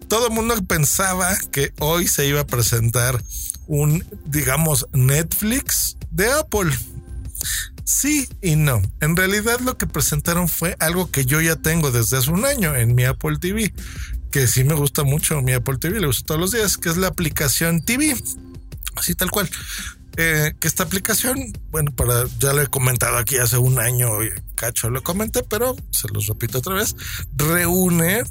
Todo 0.06 0.28
el 0.28 0.34
mundo 0.34 0.54
pensaba 0.66 1.34
que 1.50 1.72
hoy 1.78 2.06
se 2.06 2.26
iba 2.26 2.40
a 2.40 2.46
presentar 2.46 3.22
un, 3.68 4.04
digamos, 4.26 4.86
Netflix 4.92 5.96
de 6.10 6.30
Apple. 6.30 6.76
Sí 7.84 8.28
y 8.42 8.56
no. 8.56 8.82
En 9.00 9.16
realidad 9.16 9.60
lo 9.60 9.78
que 9.78 9.86
presentaron 9.86 10.46
fue 10.46 10.76
algo 10.78 11.10
que 11.10 11.24
yo 11.24 11.40
ya 11.40 11.56
tengo 11.56 11.90
desde 11.90 12.18
hace 12.18 12.30
un 12.30 12.44
año 12.44 12.76
en 12.76 12.94
mi 12.94 13.04
Apple 13.04 13.38
TV, 13.40 13.72
que 14.30 14.46
sí 14.46 14.64
me 14.64 14.74
gusta 14.74 15.04
mucho 15.04 15.40
mi 15.42 15.52
Apple 15.52 15.78
TV, 15.78 16.00
le 16.00 16.08
uso 16.08 16.22
todos 16.24 16.40
los 16.40 16.52
días, 16.52 16.76
que 16.76 16.88
es 16.88 16.96
la 16.96 17.08
aplicación 17.08 17.82
TV. 17.82 18.16
Así 18.96 19.14
tal 19.14 19.30
cual. 19.30 19.48
Eh, 20.16 20.52
que 20.58 20.66
esta 20.66 20.82
aplicación, 20.82 21.52
bueno, 21.70 21.92
para 21.92 22.24
ya 22.40 22.52
lo 22.52 22.60
he 22.60 22.66
comentado 22.66 23.18
aquí 23.18 23.36
hace 23.36 23.56
un 23.56 23.78
año, 23.78 24.08
cacho 24.56 24.90
lo 24.90 25.00
comenté, 25.04 25.44
pero 25.44 25.76
se 25.92 26.08
los 26.12 26.26
repito 26.26 26.58
otra 26.58 26.74
vez, 26.74 26.96
reúne 27.36 28.24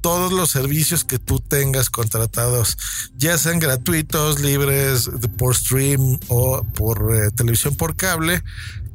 todos 0.00 0.32
los 0.32 0.50
servicios 0.50 1.04
que 1.04 1.18
tú 1.18 1.40
tengas 1.40 1.90
contratados, 1.90 2.78
ya 3.16 3.36
sean 3.36 3.58
gratuitos, 3.58 4.40
libres, 4.40 5.10
por 5.36 5.54
stream 5.54 6.18
o 6.28 6.62
por 6.62 7.14
eh, 7.14 7.30
televisión 7.36 7.76
por 7.76 7.94
cable, 7.94 8.42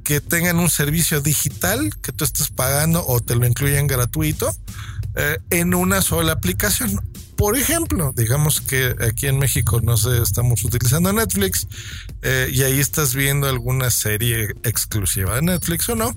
que 0.03 0.19
tengan 0.19 0.57
un 0.57 0.71
servicio 0.71 1.21
digital 1.21 1.95
que 2.01 2.11
tú 2.11 2.23
estés 2.23 2.49
pagando 2.49 3.05
o 3.05 3.21
te 3.21 3.35
lo 3.35 3.45
incluyan 3.45 3.85
gratuito 3.85 4.51
eh, 5.15 5.37
en 5.49 5.73
una 5.73 6.01
sola 6.01 6.33
aplicación. 6.33 6.99
Por 7.35 7.57
ejemplo, 7.57 8.13
digamos 8.15 8.59
que 8.61 8.95
aquí 8.99 9.27
en 9.27 9.39
México 9.39 9.79
no 9.81 9.95
sé, 9.97 10.21
estamos 10.21 10.63
utilizando 10.63 11.11
Netflix 11.13 11.67
eh, 12.21 12.49
y 12.51 12.63
ahí 12.63 12.79
estás 12.79 13.15
viendo 13.15 13.47
alguna 13.47 13.89
serie 13.89 14.49
exclusiva 14.63 15.35
de 15.35 15.41
Netflix 15.41 15.87
o 15.89 15.95
no, 15.95 16.15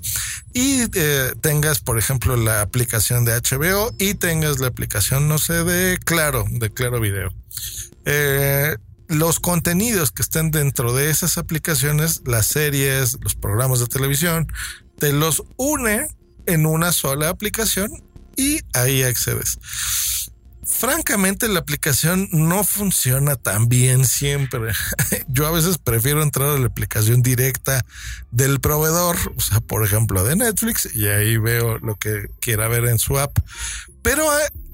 y 0.53 0.83
eh, 0.95 1.33
tengas, 1.41 1.81
por 1.81 1.99
ejemplo, 1.99 2.37
la 2.37 2.61
aplicación 2.61 3.25
de 3.25 3.33
HBO 3.33 3.95
y 3.99 4.15
tengas 4.15 4.59
la 4.59 4.67
aplicación, 4.67 5.29
no 5.29 5.39
sé, 5.39 5.65
de 5.65 5.99
Claro, 6.05 6.45
de 6.51 6.71
Claro 6.71 7.01
Video. 7.01 7.33
Los 9.09 9.41
contenidos 9.41 10.11
que 10.11 10.23
estén 10.23 10.51
dentro 10.51 10.95
de 10.95 11.11
esas 11.11 11.39
aplicaciones, 11.39 12.23
las 12.27 12.47
series, 12.47 13.19
los 13.21 13.35
programas 13.35 13.79
de 13.79 13.87
televisión, 13.87 14.49
te 14.99 15.13
los 15.13 15.43
une 15.57 16.09
en 16.47 16.67
una 16.67 16.93
sola 16.93 17.29
aplicación 17.29 17.91
y 18.37 18.61
ahí 18.73 19.03
accedes 19.03 19.59
francamente 20.73 21.49
la 21.49 21.61
aplicación 21.61 22.29
no 22.33 22.65
funciona 22.65 23.37
tan 23.37 23.69
bien 23.69 24.05
siempre. 24.05 24.73
Yo 25.29 25.47
a 25.47 25.53
veces 25.53 25.79
prefiero 25.79 26.23
entrar 26.23 26.49
a 26.49 26.59
la 26.59 26.67
aplicación 26.67 27.23
directa 27.23 27.85
del 28.31 28.61
proveedor, 28.61 29.17
o 29.37 29.41
sea, 29.41 29.61
por 29.61 29.85
ejemplo, 29.85 30.25
de 30.25 30.37
Netflix, 30.37 30.95
y 30.95 31.07
ahí 31.07 31.37
veo 31.37 31.79
lo 31.79 31.97
que 31.97 32.27
quiera 32.41 32.69
ver 32.69 32.87
en 32.87 32.99
su 32.99 33.19
app. 33.19 33.39
Pero 34.03 34.29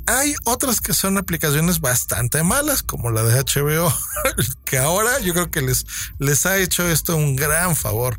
hay 0.07 0.35
otras 0.45 0.81
que 0.81 0.95
son 0.95 1.19
aplicaciones 1.19 1.81
bastante 1.81 2.43
malas, 2.43 2.83
como 2.83 3.11
la 3.11 3.23
de 3.25 3.43
HBO, 3.43 3.93
que 4.65 4.79
ahora 4.79 5.19
yo 5.21 5.35
creo 5.35 5.51
que 5.51 5.63
les, 5.63 5.85
les 6.19 6.47
ha 6.47 6.59
hecho 6.59 6.89
esto 6.89 7.17
un 7.17 7.37
gran 7.37 7.77
favor, 7.77 8.19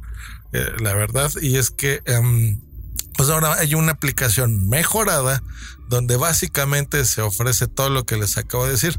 eh, 0.53 0.73
la 0.79 0.93
verdad, 0.93 1.31
y 1.41 1.57
es 1.57 1.71
que... 1.71 2.01
Em, 2.05 2.61
pues 3.19 3.29
ahora 3.31 3.55
hay 3.55 3.75
una 3.75 3.91
aplicación 3.91 4.69
mejorada 4.69 5.43
donde 5.89 6.15
básicamente 6.15 7.03
se 7.03 7.21
ofrece 7.21 7.67
todo 7.67 7.89
lo 7.89 8.05
que 8.05 8.15
les 8.15 8.37
acabo 8.37 8.63
de 8.63 8.71
decir 8.71 8.97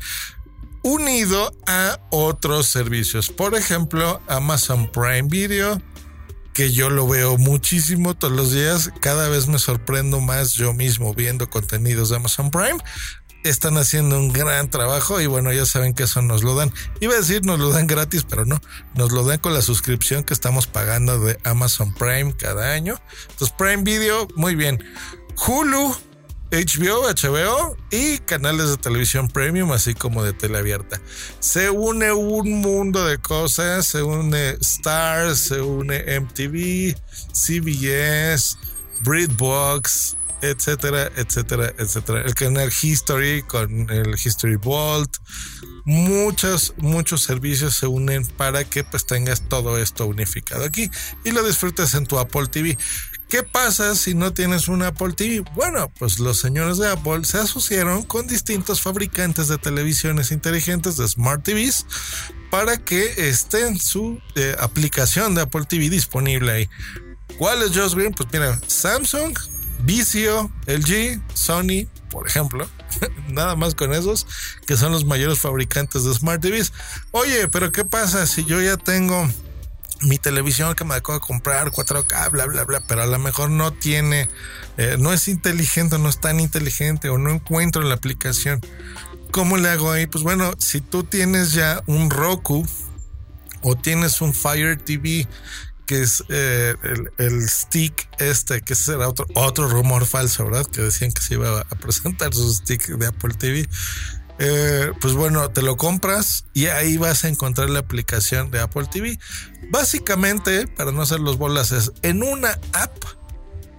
unido 0.82 1.56
a 1.66 1.98
otros 2.10 2.66
servicios. 2.66 3.30
Por 3.30 3.54
ejemplo, 3.54 4.20
Amazon 4.28 4.92
Prime 4.92 5.22
Video, 5.22 5.80
que 6.52 6.70
yo 6.70 6.90
lo 6.90 7.08
veo 7.08 7.38
muchísimo 7.38 8.12
todos 8.12 8.34
los 8.34 8.52
días. 8.52 8.92
Cada 9.00 9.30
vez 9.30 9.48
me 9.48 9.58
sorprendo 9.58 10.20
más 10.20 10.52
yo 10.52 10.74
mismo 10.74 11.14
viendo 11.14 11.48
contenidos 11.48 12.10
de 12.10 12.16
Amazon 12.16 12.50
Prime 12.50 12.78
están 13.44 13.76
haciendo 13.78 14.18
un 14.18 14.32
gran 14.32 14.70
trabajo 14.70 15.20
y 15.20 15.26
bueno, 15.26 15.52
ya 15.52 15.66
saben 15.66 15.94
que 15.94 16.04
eso 16.04 16.22
nos 16.22 16.42
lo 16.42 16.54
dan. 16.54 16.72
Iba 17.00 17.14
a 17.14 17.18
decir 17.18 17.44
nos 17.44 17.58
lo 17.58 17.70
dan 17.70 17.86
gratis, 17.86 18.24
pero 18.28 18.44
no, 18.44 18.60
nos 18.94 19.12
lo 19.12 19.24
dan 19.24 19.38
con 19.38 19.54
la 19.54 19.62
suscripción 19.62 20.24
que 20.24 20.34
estamos 20.34 20.66
pagando 20.66 21.18
de 21.20 21.38
Amazon 21.44 21.94
Prime 21.94 22.34
cada 22.36 22.72
año. 22.72 23.00
Entonces 23.30 23.54
Prime 23.56 23.82
Video, 23.82 24.28
muy 24.36 24.54
bien. 24.54 24.82
Hulu, 25.46 25.96
HBO, 26.50 27.06
HBO 27.08 27.76
y 27.90 28.18
canales 28.18 28.70
de 28.70 28.76
televisión 28.76 29.28
premium, 29.28 29.70
así 29.70 29.94
como 29.94 30.24
de 30.24 30.32
tele 30.32 30.58
abierta. 30.58 31.00
Se 31.38 31.70
une 31.70 32.12
un 32.12 32.60
mundo 32.60 33.06
de 33.06 33.18
cosas, 33.18 33.86
se 33.86 34.02
une 34.02 34.56
Stars, 34.60 35.38
se 35.38 35.60
une 35.60 36.02
MTV, 36.20 36.96
CBS, 37.32 38.58
Breedbox, 39.02 40.16
etcétera, 40.42 41.10
etcétera, 41.16 41.72
etcétera. 41.78 42.22
El 42.22 42.34
canal 42.34 42.70
History 42.70 43.42
con 43.42 43.90
el 43.90 44.14
History 44.14 44.56
Vault. 44.56 45.16
Muchos, 45.84 46.74
muchos 46.76 47.22
servicios 47.22 47.74
se 47.76 47.86
unen 47.86 48.26
para 48.26 48.64
que 48.64 48.84
pues 48.84 49.06
tengas 49.06 49.48
todo 49.48 49.78
esto 49.78 50.06
unificado 50.06 50.64
aquí 50.64 50.90
y 51.24 51.30
lo 51.30 51.42
disfrutes 51.42 51.94
en 51.94 52.06
tu 52.06 52.18
Apple 52.18 52.46
TV. 52.48 52.76
¿Qué 53.30 53.44
pasa 53.44 53.94
si 53.94 54.14
no 54.14 54.32
tienes 54.32 54.66
un 54.66 54.82
Apple 54.82 55.12
TV? 55.12 55.44
Bueno, 55.54 55.90
pues 55.98 56.18
los 56.18 56.40
señores 56.40 56.78
de 56.78 56.90
Apple 56.90 57.24
se 57.24 57.38
asociaron 57.38 58.02
con 58.02 58.26
distintos 58.26 58.82
fabricantes 58.82 59.46
de 59.46 59.56
televisiones 59.56 60.32
inteligentes 60.32 60.96
de 60.96 61.06
Smart 61.06 61.44
TVs 61.44 61.86
para 62.50 62.76
que 62.76 63.28
esté 63.28 63.68
en 63.68 63.78
su 63.78 64.20
eh, 64.34 64.56
aplicación 64.58 65.36
de 65.36 65.42
Apple 65.42 65.64
TV 65.68 65.88
disponible 65.88 66.50
ahí. 66.50 66.68
¿Cuál 67.38 67.62
es 67.62 67.70
Josh 67.70 67.94
Green? 67.94 68.12
Pues 68.12 68.28
mira, 68.32 68.60
Samsung, 68.66 69.38
Vizio, 69.82 70.50
LG, 70.66 71.20
Sony, 71.34 71.86
por 72.10 72.26
ejemplo, 72.26 72.68
nada 73.28 73.56
más 73.56 73.74
con 73.74 73.92
esos, 73.94 74.26
que 74.66 74.76
son 74.76 74.92
los 74.92 75.04
mayores 75.04 75.38
fabricantes 75.38 76.04
de 76.04 76.14
Smart 76.14 76.42
TVs. 76.42 76.72
Oye, 77.12 77.48
pero 77.48 77.72
¿qué 77.72 77.84
pasa 77.84 78.26
si 78.26 78.44
yo 78.44 78.60
ya 78.60 78.76
tengo 78.76 79.28
mi 80.02 80.18
televisión 80.18 80.74
que 80.74 80.84
me 80.84 80.94
acabo 80.94 81.18
de 81.18 81.26
comprar 81.26 81.70
4K, 81.70 82.30
bla, 82.30 82.46
bla, 82.46 82.64
bla, 82.64 82.82
pero 82.86 83.02
a 83.02 83.06
lo 83.06 83.18
mejor 83.18 83.50
no 83.50 83.72
tiene, 83.72 84.28
eh, 84.76 84.96
no 84.98 85.12
es 85.12 85.28
inteligente, 85.28 85.98
no 85.98 86.08
es 86.08 86.20
tan 86.20 86.40
inteligente 86.40 87.10
o 87.10 87.18
no 87.18 87.30
encuentro 87.30 87.82
la 87.82 87.94
aplicación? 87.94 88.60
¿Cómo 89.30 89.58
le 89.58 89.68
hago 89.68 89.92
ahí? 89.92 90.06
Pues 90.06 90.24
bueno, 90.24 90.52
si 90.58 90.80
tú 90.80 91.04
tienes 91.04 91.52
ya 91.52 91.82
un 91.86 92.10
Roku 92.10 92.66
o 93.62 93.76
tienes 93.76 94.20
un 94.20 94.34
Fire 94.34 94.76
TV 94.78 95.28
que 95.90 96.02
es 96.02 96.22
eh, 96.28 96.76
el, 97.18 97.48
stick 97.48 98.08
este, 98.20 98.60
que 98.60 98.74
ese 98.74 98.92
era 98.92 99.08
otro, 99.08 99.26
otro 99.34 99.66
rumor 99.66 100.06
falso, 100.06 100.44
¿verdad? 100.44 100.64
Que 100.66 100.82
decían 100.82 101.10
que 101.10 101.20
se 101.20 101.34
iba 101.34 101.62
a 101.62 101.64
presentar 101.64 102.32
su 102.32 102.48
stick 102.54 102.86
de 102.96 103.08
Apple 103.08 103.34
TV. 103.34 103.68
Eh, 104.38 104.92
pues 105.00 105.14
bueno, 105.14 105.50
te 105.50 105.62
lo 105.62 105.76
compras 105.76 106.44
y 106.54 106.66
ahí 106.66 106.96
vas 106.96 107.24
a 107.24 107.28
encontrar 107.28 107.70
la 107.70 107.80
aplicación 107.80 108.52
de 108.52 108.60
Apple 108.60 108.86
TV. 108.88 109.18
Básicamente, 109.72 110.68
para 110.68 110.92
no 110.92 111.02
hacer 111.02 111.18
los 111.18 111.38
bolas, 111.38 111.72
es 111.72 111.90
en 112.02 112.22
una 112.22 112.56
app 112.72 112.96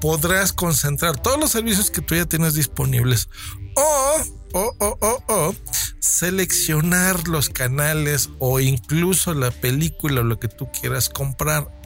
podrás 0.01 0.51
concentrar 0.51 1.15
todos 1.15 1.39
los 1.39 1.51
servicios 1.51 1.91
que 1.91 2.01
tú 2.01 2.15
ya 2.15 2.25
tienes 2.25 2.55
disponibles 2.55 3.29
o, 3.77 4.21
o, 4.51 4.75
o, 4.79 4.97
o, 4.99 5.23
o 5.33 5.55
seleccionar 6.01 7.25
los 7.29 7.49
canales 7.49 8.31
o 8.39 8.59
incluso 8.59 9.33
la 9.33 9.51
película 9.51 10.19
o 10.19 10.23
lo 10.25 10.39
que 10.39 10.49
tú 10.49 10.69
quieras 10.73 11.07
comprar 11.07 11.80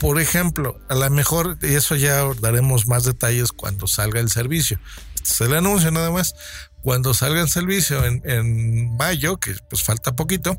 por 0.00 0.20
ejemplo, 0.20 0.78
a 0.88 0.94
lo 0.94 1.10
mejor, 1.10 1.58
y 1.62 1.74
eso 1.74 1.96
ya 1.96 2.24
daremos 2.40 2.86
más 2.86 3.04
detalles 3.04 3.52
cuando 3.52 3.86
salga 3.86 4.20
el 4.20 4.30
servicio. 4.30 4.78
Este 5.14 5.32
es 5.32 5.40
el 5.40 5.54
anuncio 5.54 5.90
nada 5.90 6.10
más. 6.10 6.34
Cuando 6.82 7.12
salga 7.12 7.40
el 7.40 7.48
servicio 7.48 8.04
en, 8.04 8.96
mayo, 8.96 9.38
que 9.38 9.54
pues 9.68 9.82
falta 9.82 10.14
poquito, 10.14 10.56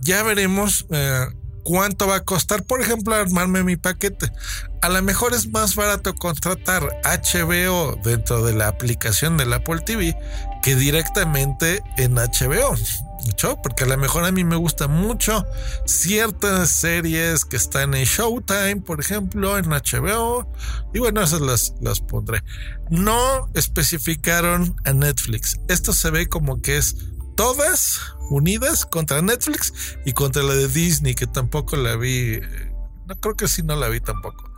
ya 0.00 0.22
veremos 0.22 0.86
eh, 0.90 1.26
cuánto 1.64 2.06
va 2.06 2.16
a 2.16 2.24
costar, 2.24 2.62
por 2.62 2.80
ejemplo, 2.80 3.14
armarme 3.14 3.64
mi 3.64 3.76
paquete. 3.76 4.30
A 4.80 4.88
lo 4.88 5.02
mejor 5.02 5.34
es 5.34 5.48
más 5.48 5.74
barato 5.74 6.14
contratar 6.14 6.82
HBO 7.04 7.98
dentro 8.04 8.44
de 8.44 8.54
la 8.54 8.68
aplicación 8.68 9.36
del 9.36 9.52
Apple 9.52 9.80
TV 9.84 10.16
que 10.62 10.76
directamente 10.76 11.82
en 11.96 12.14
HBO 12.14 12.76
porque 13.62 13.84
a 13.84 13.86
lo 13.86 13.98
mejor 13.98 14.24
a 14.24 14.32
mí 14.32 14.44
me 14.44 14.56
gusta 14.56 14.88
mucho 14.88 15.46
ciertas 15.84 16.70
series 16.70 17.44
que 17.44 17.56
están 17.56 17.94
en 17.94 18.04
Showtime, 18.04 18.76
por 18.76 19.00
ejemplo, 19.00 19.58
en 19.58 19.66
HBO, 19.66 20.50
y 20.94 20.98
bueno, 20.98 21.22
esas 21.22 21.40
las, 21.40 21.74
las 21.80 22.00
pondré. 22.00 22.42
No 22.90 23.50
especificaron 23.54 24.76
a 24.84 24.92
Netflix. 24.92 25.60
Esto 25.68 25.92
se 25.92 26.10
ve 26.10 26.28
como 26.28 26.62
que 26.62 26.78
es 26.78 26.96
todas 27.36 28.00
unidas 28.30 28.86
contra 28.86 29.22
Netflix 29.22 29.72
y 30.04 30.12
contra 30.12 30.42
la 30.42 30.54
de 30.54 30.68
Disney, 30.68 31.14
que 31.14 31.26
tampoco 31.26 31.76
la 31.76 31.96
vi. 31.96 32.40
No 33.06 33.14
creo 33.20 33.36
que 33.36 33.48
sí, 33.48 33.62
no 33.62 33.76
la 33.76 33.88
vi 33.88 34.00
tampoco. 34.00 34.50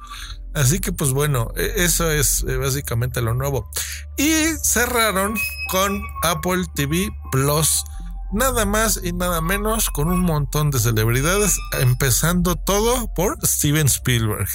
Así 0.55 0.79
que 0.79 0.93
pues 0.93 1.13
bueno, 1.13 1.53
e, 1.57 1.85
eso 1.85 2.11
es 2.11 2.45
eh, 2.49 2.57
básicamente 2.57 3.21
lo 3.21 3.35
nuevo. 3.35 3.71
Y 4.17 4.47
cerraron 4.63 5.37
con 5.71 6.03
Apple 6.23 6.65
TV 6.75 7.11
Plus 7.31 7.85
nada 8.33 8.67
más 8.67 9.01
y 9.03 9.13
nada 9.13 9.41
menos 9.41 9.91
con 9.91 10.09
un 10.09 10.21
montón 10.21 10.71
de 10.71 10.79
celebridades, 10.79 11.59
empezando 11.81 12.57
todo 12.57 13.13
por 13.15 13.39
Steven 13.47 13.87
Spielberg. 13.87 14.49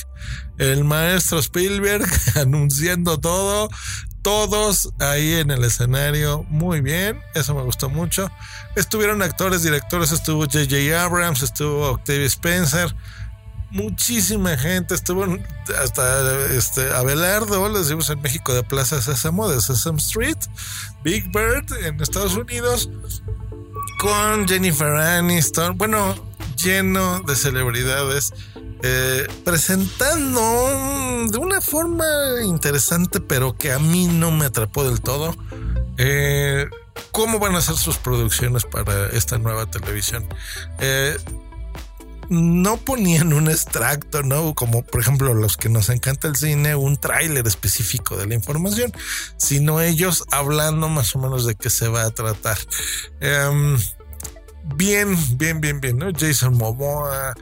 El 0.58 0.84
maestro 0.84 1.39
Spielberg 1.39 2.06
anunciando 2.36 3.20
todo, 3.20 3.70
todos 4.22 4.94
ahí 5.00 5.34
en 5.34 5.51
el 5.51 5.63
escenario, 5.63 6.44
muy 6.50 6.82
bien, 6.82 7.20
eso 7.34 7.56
me 7.56 7.63
gustó 7.63 7.89
mucho. 7.89 8.30
Estuvieron 8.75 9.22
actores, 9.22 9.63
directores, 9.63 10.12
estuvo 10.12 10.46
JJ 10.46 10.96
Abrams, 10.96 11.42
estuvo 11.42 11.89
Octavia 11.89 12.25
Spencer. 12.25 12.96
muchísima 13.72 14.56
gente, 14.56 14.94
estuvo 14.94 15.25
hasta 15.82 16.46
este, 16.51 16.94
Abelardo, 16.94 17.68
lo 17.68 17.80
decimos 17.80 18.10
en 18.12 18.22
México, 18.22 18.53
de 18.53 18.63
Plaza 18.63 19.01
Sésamo, 19.01 19.50
de 19.50 19.60
Sesame 19.60 19.98
Street, 19.98 20.38
Big 21.03 21.25
Bird 21.32 21.65
en 21.84 22.00
Estados 22.00 22.36
Unidos, 22.36 22.89
con 23.99 24.47
Jennifer 24.47 24.95
Aniston, 24.95 25.77
bueno, 25.77 26.15
lleno 26.57 27.21
de 27.21 27.35
celebridades. 27.35 28.33
Eh, 28.85 29.27
presentando 29.45 30.41
de 31.29 31.37
una 31.37 31.61
forma 31.61 32.05
interesante, 32.43 33.21
pero 33.21 33.55
que 33.57 33.71
a 33.71 33.79
mí 33.79 34.07
no 34.07 34.29
me 34.29 34.43
atrapó 34.43 34.83
del 34.83 34.99
todo, 34.99 35.33
eh, 35.97 36.67
cómo 37.13 37.39
van 37.39 37.55
a 37.55 37.61
ser 37.61 37.77
sus 37.77 37.97
producciones 37.97 38.65
para 38.65 39.07
esta 39.11 39.37
nueva 39.37 39.67
televisión. 39.67 40.27
Eh, 40.79 41.15
no 42.30 42.77
ponían 42.77 43.34
un 43.34 43.50
extracto, 43.50 44.24
¿no? 44.24 44.53
Como 44.53 44.84
por 44.84 45.01
ejemplo 45.01 45.34
los 45.34 45.58
que 45.58 45.70
nos 45.70 45.89
encanta 45.89 46.27
el 46.27 46.36
cine, 46.36 46.75
un 46.75 46.98
tráiler 46.98 47.46
específico 47.48 48.18
de 48.18 48.27
la 48.27 48.36
información, 48.36 48.92
sino 49.38 49.82
ellos 49.82 50.24
hablando 50.32 50.89
más 50.89 51.15
o 51.15 51.20
menos 51.20 51.46
de 51.46 51.56
qué 51.56 51.70
se 51.70 51.88
va 51.88 52.03
a 52.03 52.12
tratar. 52.12 52.58
Em, 53.20 53.77
bien, 54.75 55.18
bien, 55.38 55.62
bien, 55.62 55.82
bien, 55.82 55.98
¿no? 55.98 56.12
Jason 56.18 56.58
Momoa, 56.58 57.34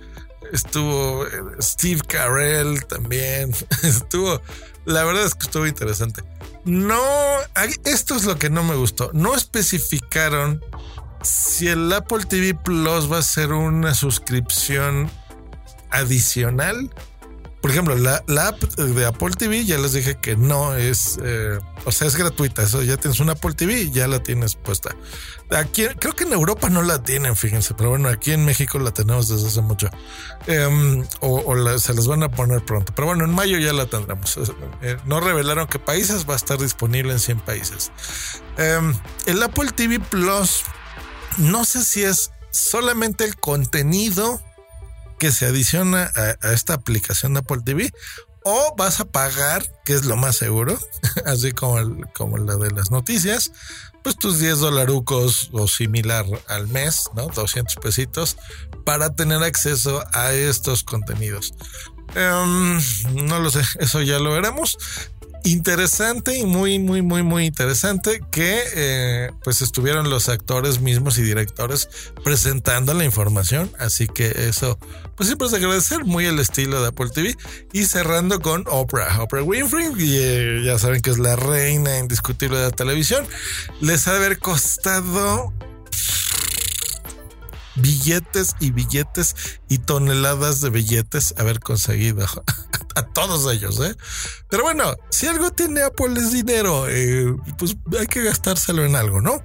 estuvo 0.52 1.26
eh, 1.26 1.30
Steve 1.60 2.02
Carell 2.08 2.86
también, 2.86 3.54
estuvo, 3.84 4.42
la 4.86 5.04
verdad 5.04 5.26
es 5.26 5.36
que 5.36 5.46
estuvo 5.46 5.68
interesante. 5.68 6.24
No, 6.64 7.02
esto 7.86 8.16
es 8.16 8.26
lo 8.26 8.38
que 8.38 8.50
no 8.50 8.64
me 8.64 8.76
gustó, 8.76 9.10
no 9.14 9.36
especificaron 9.36 10.64
si 11.22 11.68
el 11.68 11.92
Apple 11.94 12.26
TV 12.26 12.54
Plus 12.54 13.12
va 13.12 13.20
a 13.20 13.24
ser 13.24 13.54
una 13.54 13.94
suscripción 13.94 15.10
adicional 15.90 16.90
por 17.62 17.70
ejemplo, 17.70 17.96
la, 17.96 18.24
app 18.48 18.60
de 18.64 19.06
Apple 19.06 19.30
TV 19.38 19.64
ya 19.64 19.78
les 19.78 19.94
dije 19.94 20.16
que 20.16 20.36
no 20.36 20.74
es, 20.74 21.20
eh, 21.24 21.60
o 21.86 21.92
sea, 21.92 22.08
es 22.08 22.16
gratuita. 22.16 22.64
Eso 22.64 22.82
ya 22.82 22.98
tienes 22.98 23.20
una 23.20 23.34
Apple 23.34 23.54
TV 23.54 23.92
ya 23.92 24.08
la 24.08 24.24
tienes 24.24 24.56
puesta. 24.56 24.96
Aquí, 25.52 25.86
creo 26.00 26.14
que 26.14 26.24
en 26.24 26.34
Europa 26.34 26.70
no 26.70 26.82
la 26.82 27.04
tienen, 27.04 27.36
fíjense, 27.36 27.76
pero 27.76 27.92
bueno, 27.92 28.10
aquí 28.10 28.32
en 28.32 28.46
México 28.46 28.80
la 28.80 28.90
tenemos 28.92 29.30
desde 29.30 29.48
hace 29.48 29.62
mucho. 29.62 29.92
Em, 30.48 31.06
o, 31.20 31.56
se 31.78 31.94
les 31.94 32.08
van 32.08 32.24
a 32.24 32.30
poner 32.30 32.66
pronto. 32.66 32.94
Pero 32.96 33.10
bueno, 33.10 33.26
en 33.26 33.32
mayo 33.32 33.60
ya 33.60 33.74
la 33.74 33.86
tendremos. 33.86 34.40
Eh, 34.82 34.98
no 35.06 35.20
revelaron 35.20 35.68
qué 35.68 35.78
países 35.78 36.28
va 36.28 36.34
a 36.34 36.38
estar 36.38 36.58
disponible 36.58 37.14
en 37.14 37.20
100 37.20 37.42
países. 37.42 37.92
Em, 38.58 38.96
el 39.28 39.44
Apple 39.44 39.70
TV 39.76 40.00
Plus, 40.00 40.64
no 41.38 41.66
sé 41.66 41.84
si 41.84 42.04
es 42.04 42.32
solamente 42.52 43.24
el 43.24 43.38
contenido 43.38 44.42
que 45.18 45.32
se 45.32 45.46
adiciona 45.46 46.12
a, 46.16 46.52
esta 46.52 46.74
aplicación 46.74 47.34
de 47.34 47.40
Apple 47.40 47.62
TV 47.64 47.94
o 48.44 48.76
vas 48.76 49.00
a 49.00 49.06
pagar, 49.06 49.64
que 49.86 49.94
es 49.94 50.06
lo 50.06 50.18
más 50.18 50.36
seguro, 50.36 50.80
así 51.26 51.52
como, 51.52 51.78
como 52.14 52.38
la 52.38 52.56
de 52.56 52.72
las 52.72 52.90
noticias, 52.90 53.52
pues 54.04 54.18
tus 54.18 54.40
10 54.40 54.60
dolarucos 54.60 55.50
o 55.52 55.68
similar 55.68 56.26
al 56.48 56.68
mes, 56.68 57.10
¿no? 57.16 57.28
200 57.28 57.76
pesitos 57.76 58.38
para 58.84 59.14
tener 59.14 59.44
acceso 59.44 60.04
a 60.14 60.34
estos 60.34 60.84
contenidos. 60.84 61.54
Em, 62.16 62.82
no 63.26 63.40
lo 63.40 63.52
sé, 63.52 63.62
eso 63.80 64.02
ya 64.02 64.18
lo 64.20 64.32
veremos 64.32 64.78
interesante 65.44 66.38
y 66.38 66.46
muy, 66.46 66.80
muy, 66.80 67.02
muy, 67.02 67.24
muy 67.24 67.46
interesante 67.46 68.22
que 68.32 68.62
eh, 68.76 69.32
pues 69.44 69.62
estuvieron 69.62 70.10
los 70.10 70.30
actores 70.30 70.82
mismos 70.82 71.18
y 71.18 71.24
directores 71.24 71.90
presentando 72.24 72.94
la 72.94 73.04
información. 73.04 73.72
Así 73.80 74.08
que 74.08 74.28
eso, 74.48 74.80
pues 75.16 75.28
siempre 75.28 75.48
es 75.48 75.52
de 75.52 75.58
agradecer, 75.58 76.06
muy 76.06 76.26
el 76.26 76.40
estilo 76.40 76.82
de 76.82 76.90
Apple 76.90 77.10
TV. 77.10 77.36
Y 77.74 77.86
cerrando 77.86 78.40
con 78.40 78.66
Oprah, 78.68 79.22
Oprah 79.24 79.44
Winfrey, 79.44 79.88
y, 79.98 80.18
eh, 80.18 80.62
ya 80.64 80.78
saben 80.78 81.02
que 81.02 81.10
es 81.10 81.20
la 81.20 81.36
reina 81.36 81.98
indiscutible 81.98 82.58
de 82.58 82.66
la 82.66 82.72
televisión. 82.72 83.26
Les 83.80 84.08
ha 84.08 84.16
haber 84.16 84.40
costado 84.40 85.54
billetes 87.76 88.56
y 88.60 88.72
billetes 88.72 89.36
y 89.68 89.80
toneladas 89.80 90.62
de 90.62 90.70
billetes 90.70 91.34
haber 91.38 91.60
conseguido 91.60 92.26
a 92.96 93.04
todos 93.04 93.52
ellos, 93.54 93.80
¿eh? 93.80 93.96
Pero 94.50 94.64
bueno, 94.64 94.96
si 95.10 95.28
algo 95.28 95.52
tiene 95.52 95.82
Apple 95.82 96.14
es 96.18 96.32
dinero, 96.32 96.88
eh, 96.90 97.34
pues 97.58 97.78
hay 97.98 98.08
que 98.08 98.24
gastárselo 98.24 98.86
en 98.86 98.96
algo, 98.96 99.22
¿no? 99.22 99.42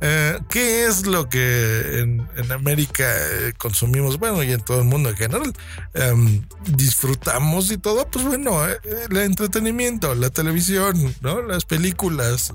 Eh, 0.00 0.38
¿Qué 0.48 0.84
es 0.86 1.06
lo 1.06 1.28
que 1.28 2.00
en, 2.00 2.52
América 2.52 3.04
eh, 3.06 3.52
consumimos? 3.56 4.18
Bueno, 4.18 4.42
y 4.42 4.52
en 4.52 4.60
todo 4.60 4.80
el 4.80 4.84
mundo 4.84 5.10
en 5.10 5.16
general, 5.16 5.52
em, 5.94 6.46
disfrutamos 6.66 7.70
y 7.70 7.78
todo, 7.78 8.08
pues 8.10 8.24
bueno, 8.24 8.58
el 8.66 9.16
entretenimiento, 9.16 10.14
la 10.14 10.30
televisión, 10.30 11.14
¿no? 11.20 11.40
Las 11.40 11.64
películas, 11.64 12.52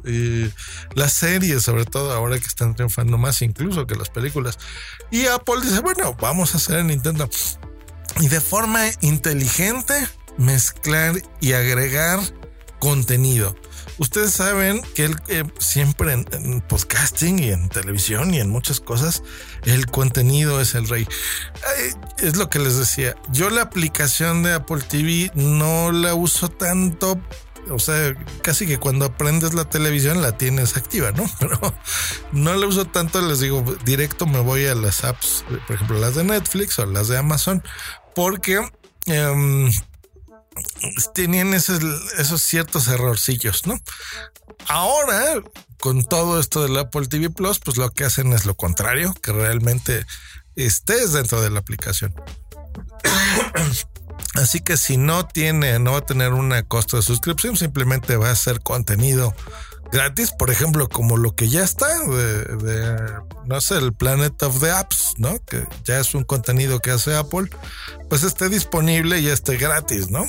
las 0.93 1.13
series, 1.13 1.63
sobre 1.63 1.86
todo 1.86 2.12
ahora 2.12 2.38
que 2.38 2.47
están 2.47 2.76
triunfando 2.76 3.17
más 3.17 3.41
incluso 3.41 3.88
que 3.88 3.95
las 3.95 4.10
películas. 4.10 4.60
Y 5.10 5.26
Apple 5.28 5.62
dice, 5.63 5.80
bueno, 5.80 6.15
vamos 6.19 6.54
a 6.54 6.58
hacer 6.58 6.80
en 6.80 6.88
Nintendo. 6.88 7.30
Y 8.19 8.28
de 8.28 8.41
forma 8.41 8.82
inteligente, 9.02 10.08
mezclar 10.38 11.21
y 11.39 11.54
agregar 11.54 12.19
contenido. 12.80 13.56
Ustedes 13.97 14.32
saben 14.32 14.82
que 14.93 15.10
eh, 15.28 15.43
siempre 15.58 16.13
en, 16.13 16.62
podcasting 16.62 17.39
y 17.39 17.50
en 17.50 17.67
televisión 17.69 18.34
y 18.34 18.39
en 18.39 18.50
muchas 18.50 18.80
cosas, 18.80 19.23
el 19.65 19.88
contenido 19.88 20.62
es 20.62 20.76
el 20.76 20.88
rey. 20.88 21.08
es 22.19 22.38
lo 22.38 22.50
que 22.50 22.60
les 22.60 22.78
decía. 22.78 23.15
Yo 23.32 23.50
la 23.50 23.63
aplicación 23.63 24.43
de 24.43 24.54
Apple 24.54 24.84
TV 24.88 25.32
no 25.34 25.91
la 25.91 26.13
uso 26.13 26.50
tanto. 26.50 27.19
O 27.69 27.80
sea, 27.80 28.15
casi 28.43 28.65
que 28.65 28.78
cuando 28.78 29.06
aprendes 29.06 29.54
la 29.54 29.65
televisión 29.65 30.21
la 30.21 30.38
tienes 30.38 30.78
activa, 30.78 31.12
¿no? 31.12 31.30
Pero 31.39 31.60
no 32.32 32.54
la 32.54 32.67
uso 32.67 32.86
tanto, 32.86 33.19
les 33.21 33.39
digo, 33.39 33.63
directo 33.84 34.28
me 34.28 34.39
voy 34.39 34.67
a 34.67 34.76
las 34.76 35.04
apps, 35.04 35.43
por 35.65 35.76
ejemplo, 35.76 36.00
las 36.00 36.15
de 36.15 36.23
Netflix 36.23 36.78
o 36.80 36.86
las 36.86 37.08
de 37.08 37.17
Amazon, 37.17 37.63
porque 38.15 38.62
em, 39.08 39.69
tenían 41.13 41.54
esos, 41.54 41.80
esos 42.17 42.41
ciertos 42.41 42.88
errorcillos, 42.88 43.65
¿no? 43.65 43.80
Ahora, 44.67 45.41
con 45.80 46.04
todo 46.04 46.39
esto 46.39 46.63
del 46.63 46.78
Apple 46.78 47.08
TV 47.08 47.30
Plus, 47.30 47.60
pues 47.60 47.78
lo 47.78 47.89
que 47.91 48.04
hacen 48.06 48.34
es 48.34 48.46
lo 48.46 48.56
contrario, 48.56 49.13
que 49.22 49.32
realmente 49.32 50.06
estés 50.56 51.13
dentro 51.13 51.41
de 51.41 51.50
la 51.50 51.60
aplicación. 51.60 52.13
Así 54.36 54.62
que 54.62 54.78
si 54.78 54.98
no 54.98 55.28
tiene, 55.28 55.80
no 55.80 55.93
va 55.93 56.00
a 56.00 56.06
tener 56.06 56.34
una 56.34 56.63
costo 56.63 56.98
de 56.98 57.04
suscripción, 57.04 57.58
simplemente 57.58 58.17
va 58.17 58.32
a 58.32 58.36
ser 58.36 58.62
contenido 58.62 59.36
gratis, 59.91 60.32
por 60.32 60.50
ejemplo, 60.50 60.88
como 60.89 61.17
lo 61.17 61.36
que 61.36 61.50
ya 61.50 61.63
está 61.63 61.88
de, 61.88 63.13
no 63.45 63.62
sé, 63.62 63.78
el 63.78 63.93
Planet 63.93 64.41
of 64.43 64.60
the 64.60 64.71
Apps, 64.71 65.13
¿no? 65.17 65.38
Que 65.45 65.65
ya 65.84 66.00
es 66.00 66.13
un 66.15 66.23
contenido 66.23 66.80
que 66.80 66.91
hace 66.91 67.15
Apple, 67.15 67.50
pues 68.10 68.23
esté 68.23 68.50
disponible 68.50 69.19
y 69.19 69.28
esté 69.28 69.58
gratis, 69.58 70.10
¿no? 70.10 70.26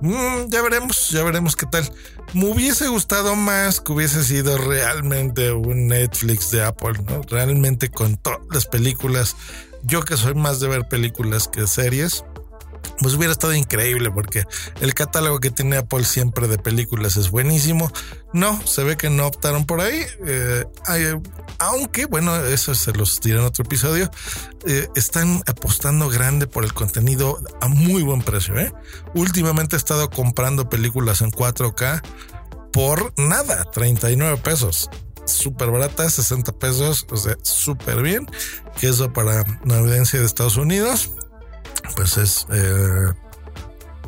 Mm, 0.00 0.50
ya 0.50 0.62
veremos, 0.62 1.10
ya 1.10 1.22
veremos 1.22 1.56
qué 1.56 1.66
tal. 1.66 1.90
Me 2.34 2.46
hubiese 2.46 2.88
gustado 2.88 3.34
más 3.34 3.80
que 3.80 3.92
hubiese 3.92 4.22
sido 4.24 4.58
realmente 4.58 5.52
un 5.52 5.88
Netflix 5.88 6.50
de 6.50 6.62
Apple, 6.62 7.00
¿no? 7.08 7.22
Realmente 7.22 7.90
con 7.90 8.16
todas 8.16 8.40
las 8.50 8.66
películas. 8.66 9.36
Yo 9.82 10.02
que 10.02 10.16
soy 10.16 10.34
más 10.34 10.60
de 10.60 10.68
ver 10.68 10.88
películas 10.88 11.48
que 11.48 11.66
series, 11.66 12.24
pues 13.00 13.14
hubiera 13.14 13.32
estado 13.32 13.54
increíble 13.54 14.10
porque 14.10 14.44
el 14.80 14.94
catálogo 14.94 15.38
que 15.38 15.50
tiene 15.50 15.76
Apple 15.76 16.04
siempre 16.04 16.48
de 16.48 16.58
películas 16.58 17.16
es 17.16 17.30
buenísimo. 17.30 17.90
No, 18.36 18.60
se 18.66 18.84
ve 18.84 18.98
que 18.98 19.08
no 19.08 19.26
optaron 19.26 19.64
por 19.64 19.80
ahí. 19.80 19.98
Eh, 20.26 20.66
aunque, 21.58 22.04
bueno, 22.04 22.36
eso 22.36 22.74
se 22.74 22.92
los 22.92 23.18
diré 23.22 23.38
en 23.38 23.46
otro 23.46 23.64
episodio. 23.64 24.10
Eh, 24.66 24.88
están 24.94 25.42
apostando 25.46 26.10
grande 26.10 26.46
por 26.46 26.62
el 26.62 26.74
contenido 26.74 27.40
a 27.62 27.68
muy 27.68 28.02
buen 28.02 28.20
precio. 28.20 28.58
¿eh? 28.58 28.74
Últimamente 29.14 29.74
he 29.74 29.78
estado 29.78 30.10
comprando 30.10 30.68
películas 30.68 31.22
en 31.22 31.30
4K 31.30 32.02
por 32.74 33.14
nada, 33.16 33.64
39 33.70 34.36
pesos 34.44 34.90
súper 35.24 35.72
barata, 35.72 36.08
60 36.08 36.52
pesos, 36.52 37.04
o 37.10 37.16
sea, 37.16 37.36
súper 37.40 38.02
bien. 38.02 38.26
Que 38.78 38.88
eso 38.90 39.12
para 39.14 39.44
la 39.64 39.78
evidencia 39.78 40.20
de 40.20 40.26
Estados 40.26 40.58
Unidos 40.58 41.10
pues 41.94 42.16
es 42.18 42.46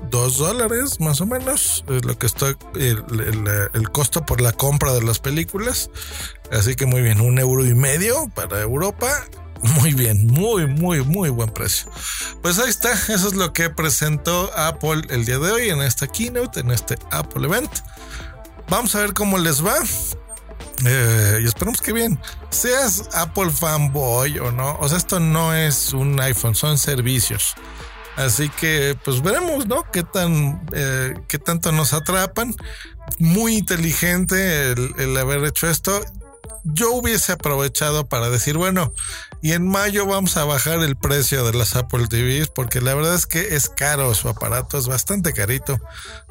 eh, 0.03 0.07
dos 0.11 0.39
dólares 0.39 1.01
más 1.01 1.21
o 1.21 1.27
menos 1.27 1.85
es 1.89 2.05
lo 2.05 2.19
que 2.19 2.27
estoy 2.27 2.57
el, 2.75 3.91
costo 3.91 4.25
por 4.25 4.41
la 4.41 4.53
compra 4.53 4.93
de 4.93 5.03
las 5.03 5.19
películas 5.19 5.91
así 6.53 6.75
que 6.75 6.87
muy 6.87 7.03
bien 7.03 7.21
un 7.21 7.39
euro 7.39 7.65
y 7.65 7.75
medio 7.75 8.29
para 8.35 8.61
Europa 8.61 9.09
muy 9.63 9.93
bien 9.95 10.27
muy 10.27 10.67
muy 10.67 11.03
muy 11.03 11.31
buen 11.31 11.51
precio 11.51 11.91
pues 12.43 12.59
ahí 12.59 12.71
está 12.71 12.93
eso 12.93 13.29
es 13.29 13.35
lo 13.35 13.53
que 13.53 13.71
presentó 13.71 14.51
Apple 14.57 15.03
el 15.11 15.25
día 15.25 15.39
de 15.39 15.51
hoy 15.51 15.71
en 15.71 15.83
esta 15.83 16.07
keynote 16.07 16.61
en 16.61 16.71
este 16.71 16.99
Apple 17.11 17.47
event 17.47 17.71
vamos 18.69 18.95
a 18.95 19.01
ver 19.01 19.15
cómo 19.15 19.39
les 19.39 19.65
va 19.65 19.77
eh, 20.85 21.41
y 21.43 21.47
esperemos 21.47 21.81
que 21.81 21.93
bien. 21.93 22.21
Seas 22.51 23.09
Apple 23.15 23.51
fanboy 23.51 24.39
o 24.39 24.53
no. 24.53 24.77
O 24.81 24.89
sea, 24.89 24.99
esto 24.99 25.19
no 25.21 25.55
es 25.55 25.93
un 25.93 26.21
iPhone, 26.21 26.55
son 26.55 26.79
servicios. 26.79 27.55
Así 28.19 28.49
que 28.49 28.99
pues 29.05 29.23
veremos, 29.23 29.67
¿no? 29.67 29.85
Qué 29.93 30.03
tan, 30.03 30.61
eh, 30.73 31.15
qué 31.29 31.39
tanto 31.39 31.71
nos 31.71 31.93
atrapan. 31.93 32.55
Muy 33.19 33.57
inteligente 33.57 34.73
el, 34.73 35.17
haber 35.17 35.45
hecho 35.45 35.71
esto 35.71 36.01
yo 36.65 36.93
hubiese 36.93 37.33
aprovechado 37.33 38.09
para 38.09 38.29
decir, 38.29 38.59
bueno, 38.59 38.93
y 39.41 39.53
en 39.53 39.67
mayo 39.67 40.05
vamos 40.05 40.37
a 40.37 40.45
bajar 40.45 40.81
el 40.81 40.97
precio 40.97 41.45
de 41.47 41.57
las 41.57 41.77
Apple 41.77 42.09
TVs 42.09 42.49
porque 42.49 42.81
la 42.81 42.95
verdad 42.95 43.15
es 43.15 43.27
que 43.27 43.55
es 43.55 43.69
caro 43.71 44.13
su 44.15 44.29
aparato, 44.29 44.77
es 44.77 44.87
bastante 44.87 45.33
carito. 45.33 45.81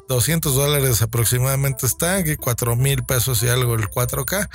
200 0.08 0.54
dólares 0.54 1.02
aproximadamente 1.02 1.86
está, 1.86 2.16
aquí 2.16 2.36
4 2.36 2.76
mil 2.76 3.04
pesos 3.04 3.42
y 3.42 3.48
algo 3.48 3.74
el 3.74 3.90
4K. 3.90 4.48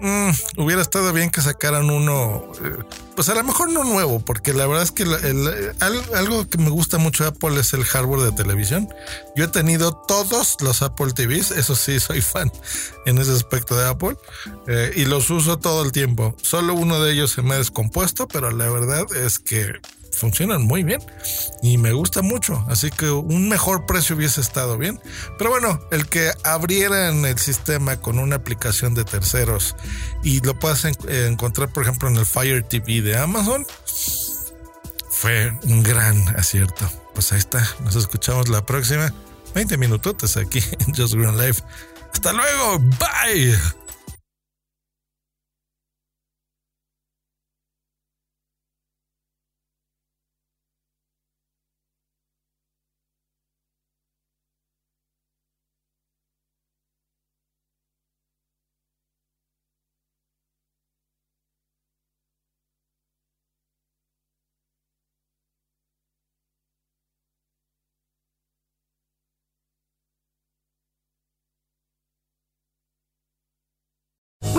Mm, 0.00 0.30
hubiera 0.58 0.82
estado 0.82 1.12
bien 1.12 1.30
que 1.30 1.40
sacaran 1.40 1.88
uno, 1.88 2.44
eh, 2.62 2.76
pues 3.14 3.30
a 3.30 3.34
lo 3.34 3.42
mejor 3.44 3.70
no 3.70 3.82
nuevo, 3.82 4.20
porque 4.20 4.52
la 4.52 4.66
verdad 4.66 4.82
es 4.82 4.92
que 4.92 5.04
algo 6.14 6.48
que 6.48 6.58
me 6.58 6.68
gusta 6.68 6.98
mucho 6.98 7.24
de 7.24 7.30
Apple 7.30 7.58
es 7.58 7.72
el 7.72 7.84
hardware 7.84 8.20
de 8.20 8.32
televisión. 8.32 8.88
Yo 9.34 9.44
he 9.44 9.48
tenido 9.48 9.94
todos 9.94 10.56
los 10.60 10.82
Apple 10.82 11.12
TVs, 11.12 11.52
eso 11.52 11.74
sí, 11.74 11.98
soy 12.00 12.20
fan 12.20 12.52
en 13.06 13.18
ese 13.18 13.32
aspecto 13.32 13.76
de 13.76 13.88
Apple, 13.88 14.16
eh, 14.66 14.92
y 14.96 15.06
los 15.06 15.30
uso 15.30 15.58
todo 15.58 15.82
el 15.82 15.92
tiempo. 15.92 16.36
Solo 16.42 16.74
uno 16.74 17.00
de 17.00 17.12
ellos 17.12 17.30
se 17.30 17.42
me 17.42 17.54
ha 17.54 17.58
descompuesto, 17.58 18.28
pero 18.28 18.50
la 18.50 18.68
verdad 18.68 19.06
es 19.16 19.38
que 19.38 19.80
funcionan 20.16 20.62
muy 20.62 20.82
bien 20.82 21.00
y 21.62 21.78
me 21.78 21.92
gusta 21.92 22.22
mucho. 22.22 22.64
Así 22.68 22.90
que 22.90 23.10
un 23.10 23.48
mejor 23.48 23.86
precio 23.86 24.16
hubiese 24.16 24.40
estado 24.40 24.78
bien. 24.78 25.00
Pero 25.38 25.50
bueno, 25.50 25.80
el 25.90 26.08
que 26.08 26.32
abrieran 26.44 27.24
el 27.24 27.38
sistema 27.38 28.00
con 28.00 28.18
una 28.18 28.36
aplicación 28.36 28.94
de 28.94 29.04
terceros 29.04 29.76
y 30.22 30.40
lo 30.40 30.58
puedas 30.58 30.84
encontrar, 30.84 31.72
por 31.72 31.82
ejemplo, 31.82 32.08
en 32.08 32.16
el 32.16 32.26
Fire 32.26 32.62
TV 32.62 33.02
de 33.02 33.16
Amazon, 33.16 33.66
fue 35.10 35.52
un 35.64 35.82
gran 35.82 36.28
acierto. 36.36 36.90
Pues 37.14 37.32
ahí 37.32 37.38
está. 37.38 37.66
Nos 37.84 37.96
escuchamos 37.96 38.48
la 38.48 38.64
próxima. 38.64 39.12
20 39.54 39.78
minutos 39.78 40.36
aquí 40.36 40.62
en 40.80 40.94
Just 40.94 41.14
Green 41.14 41.38
Life. 41.38 41.62
Hasta 42.12 42.32
luego. 42.32 42.78
Bye. 42.78 43.56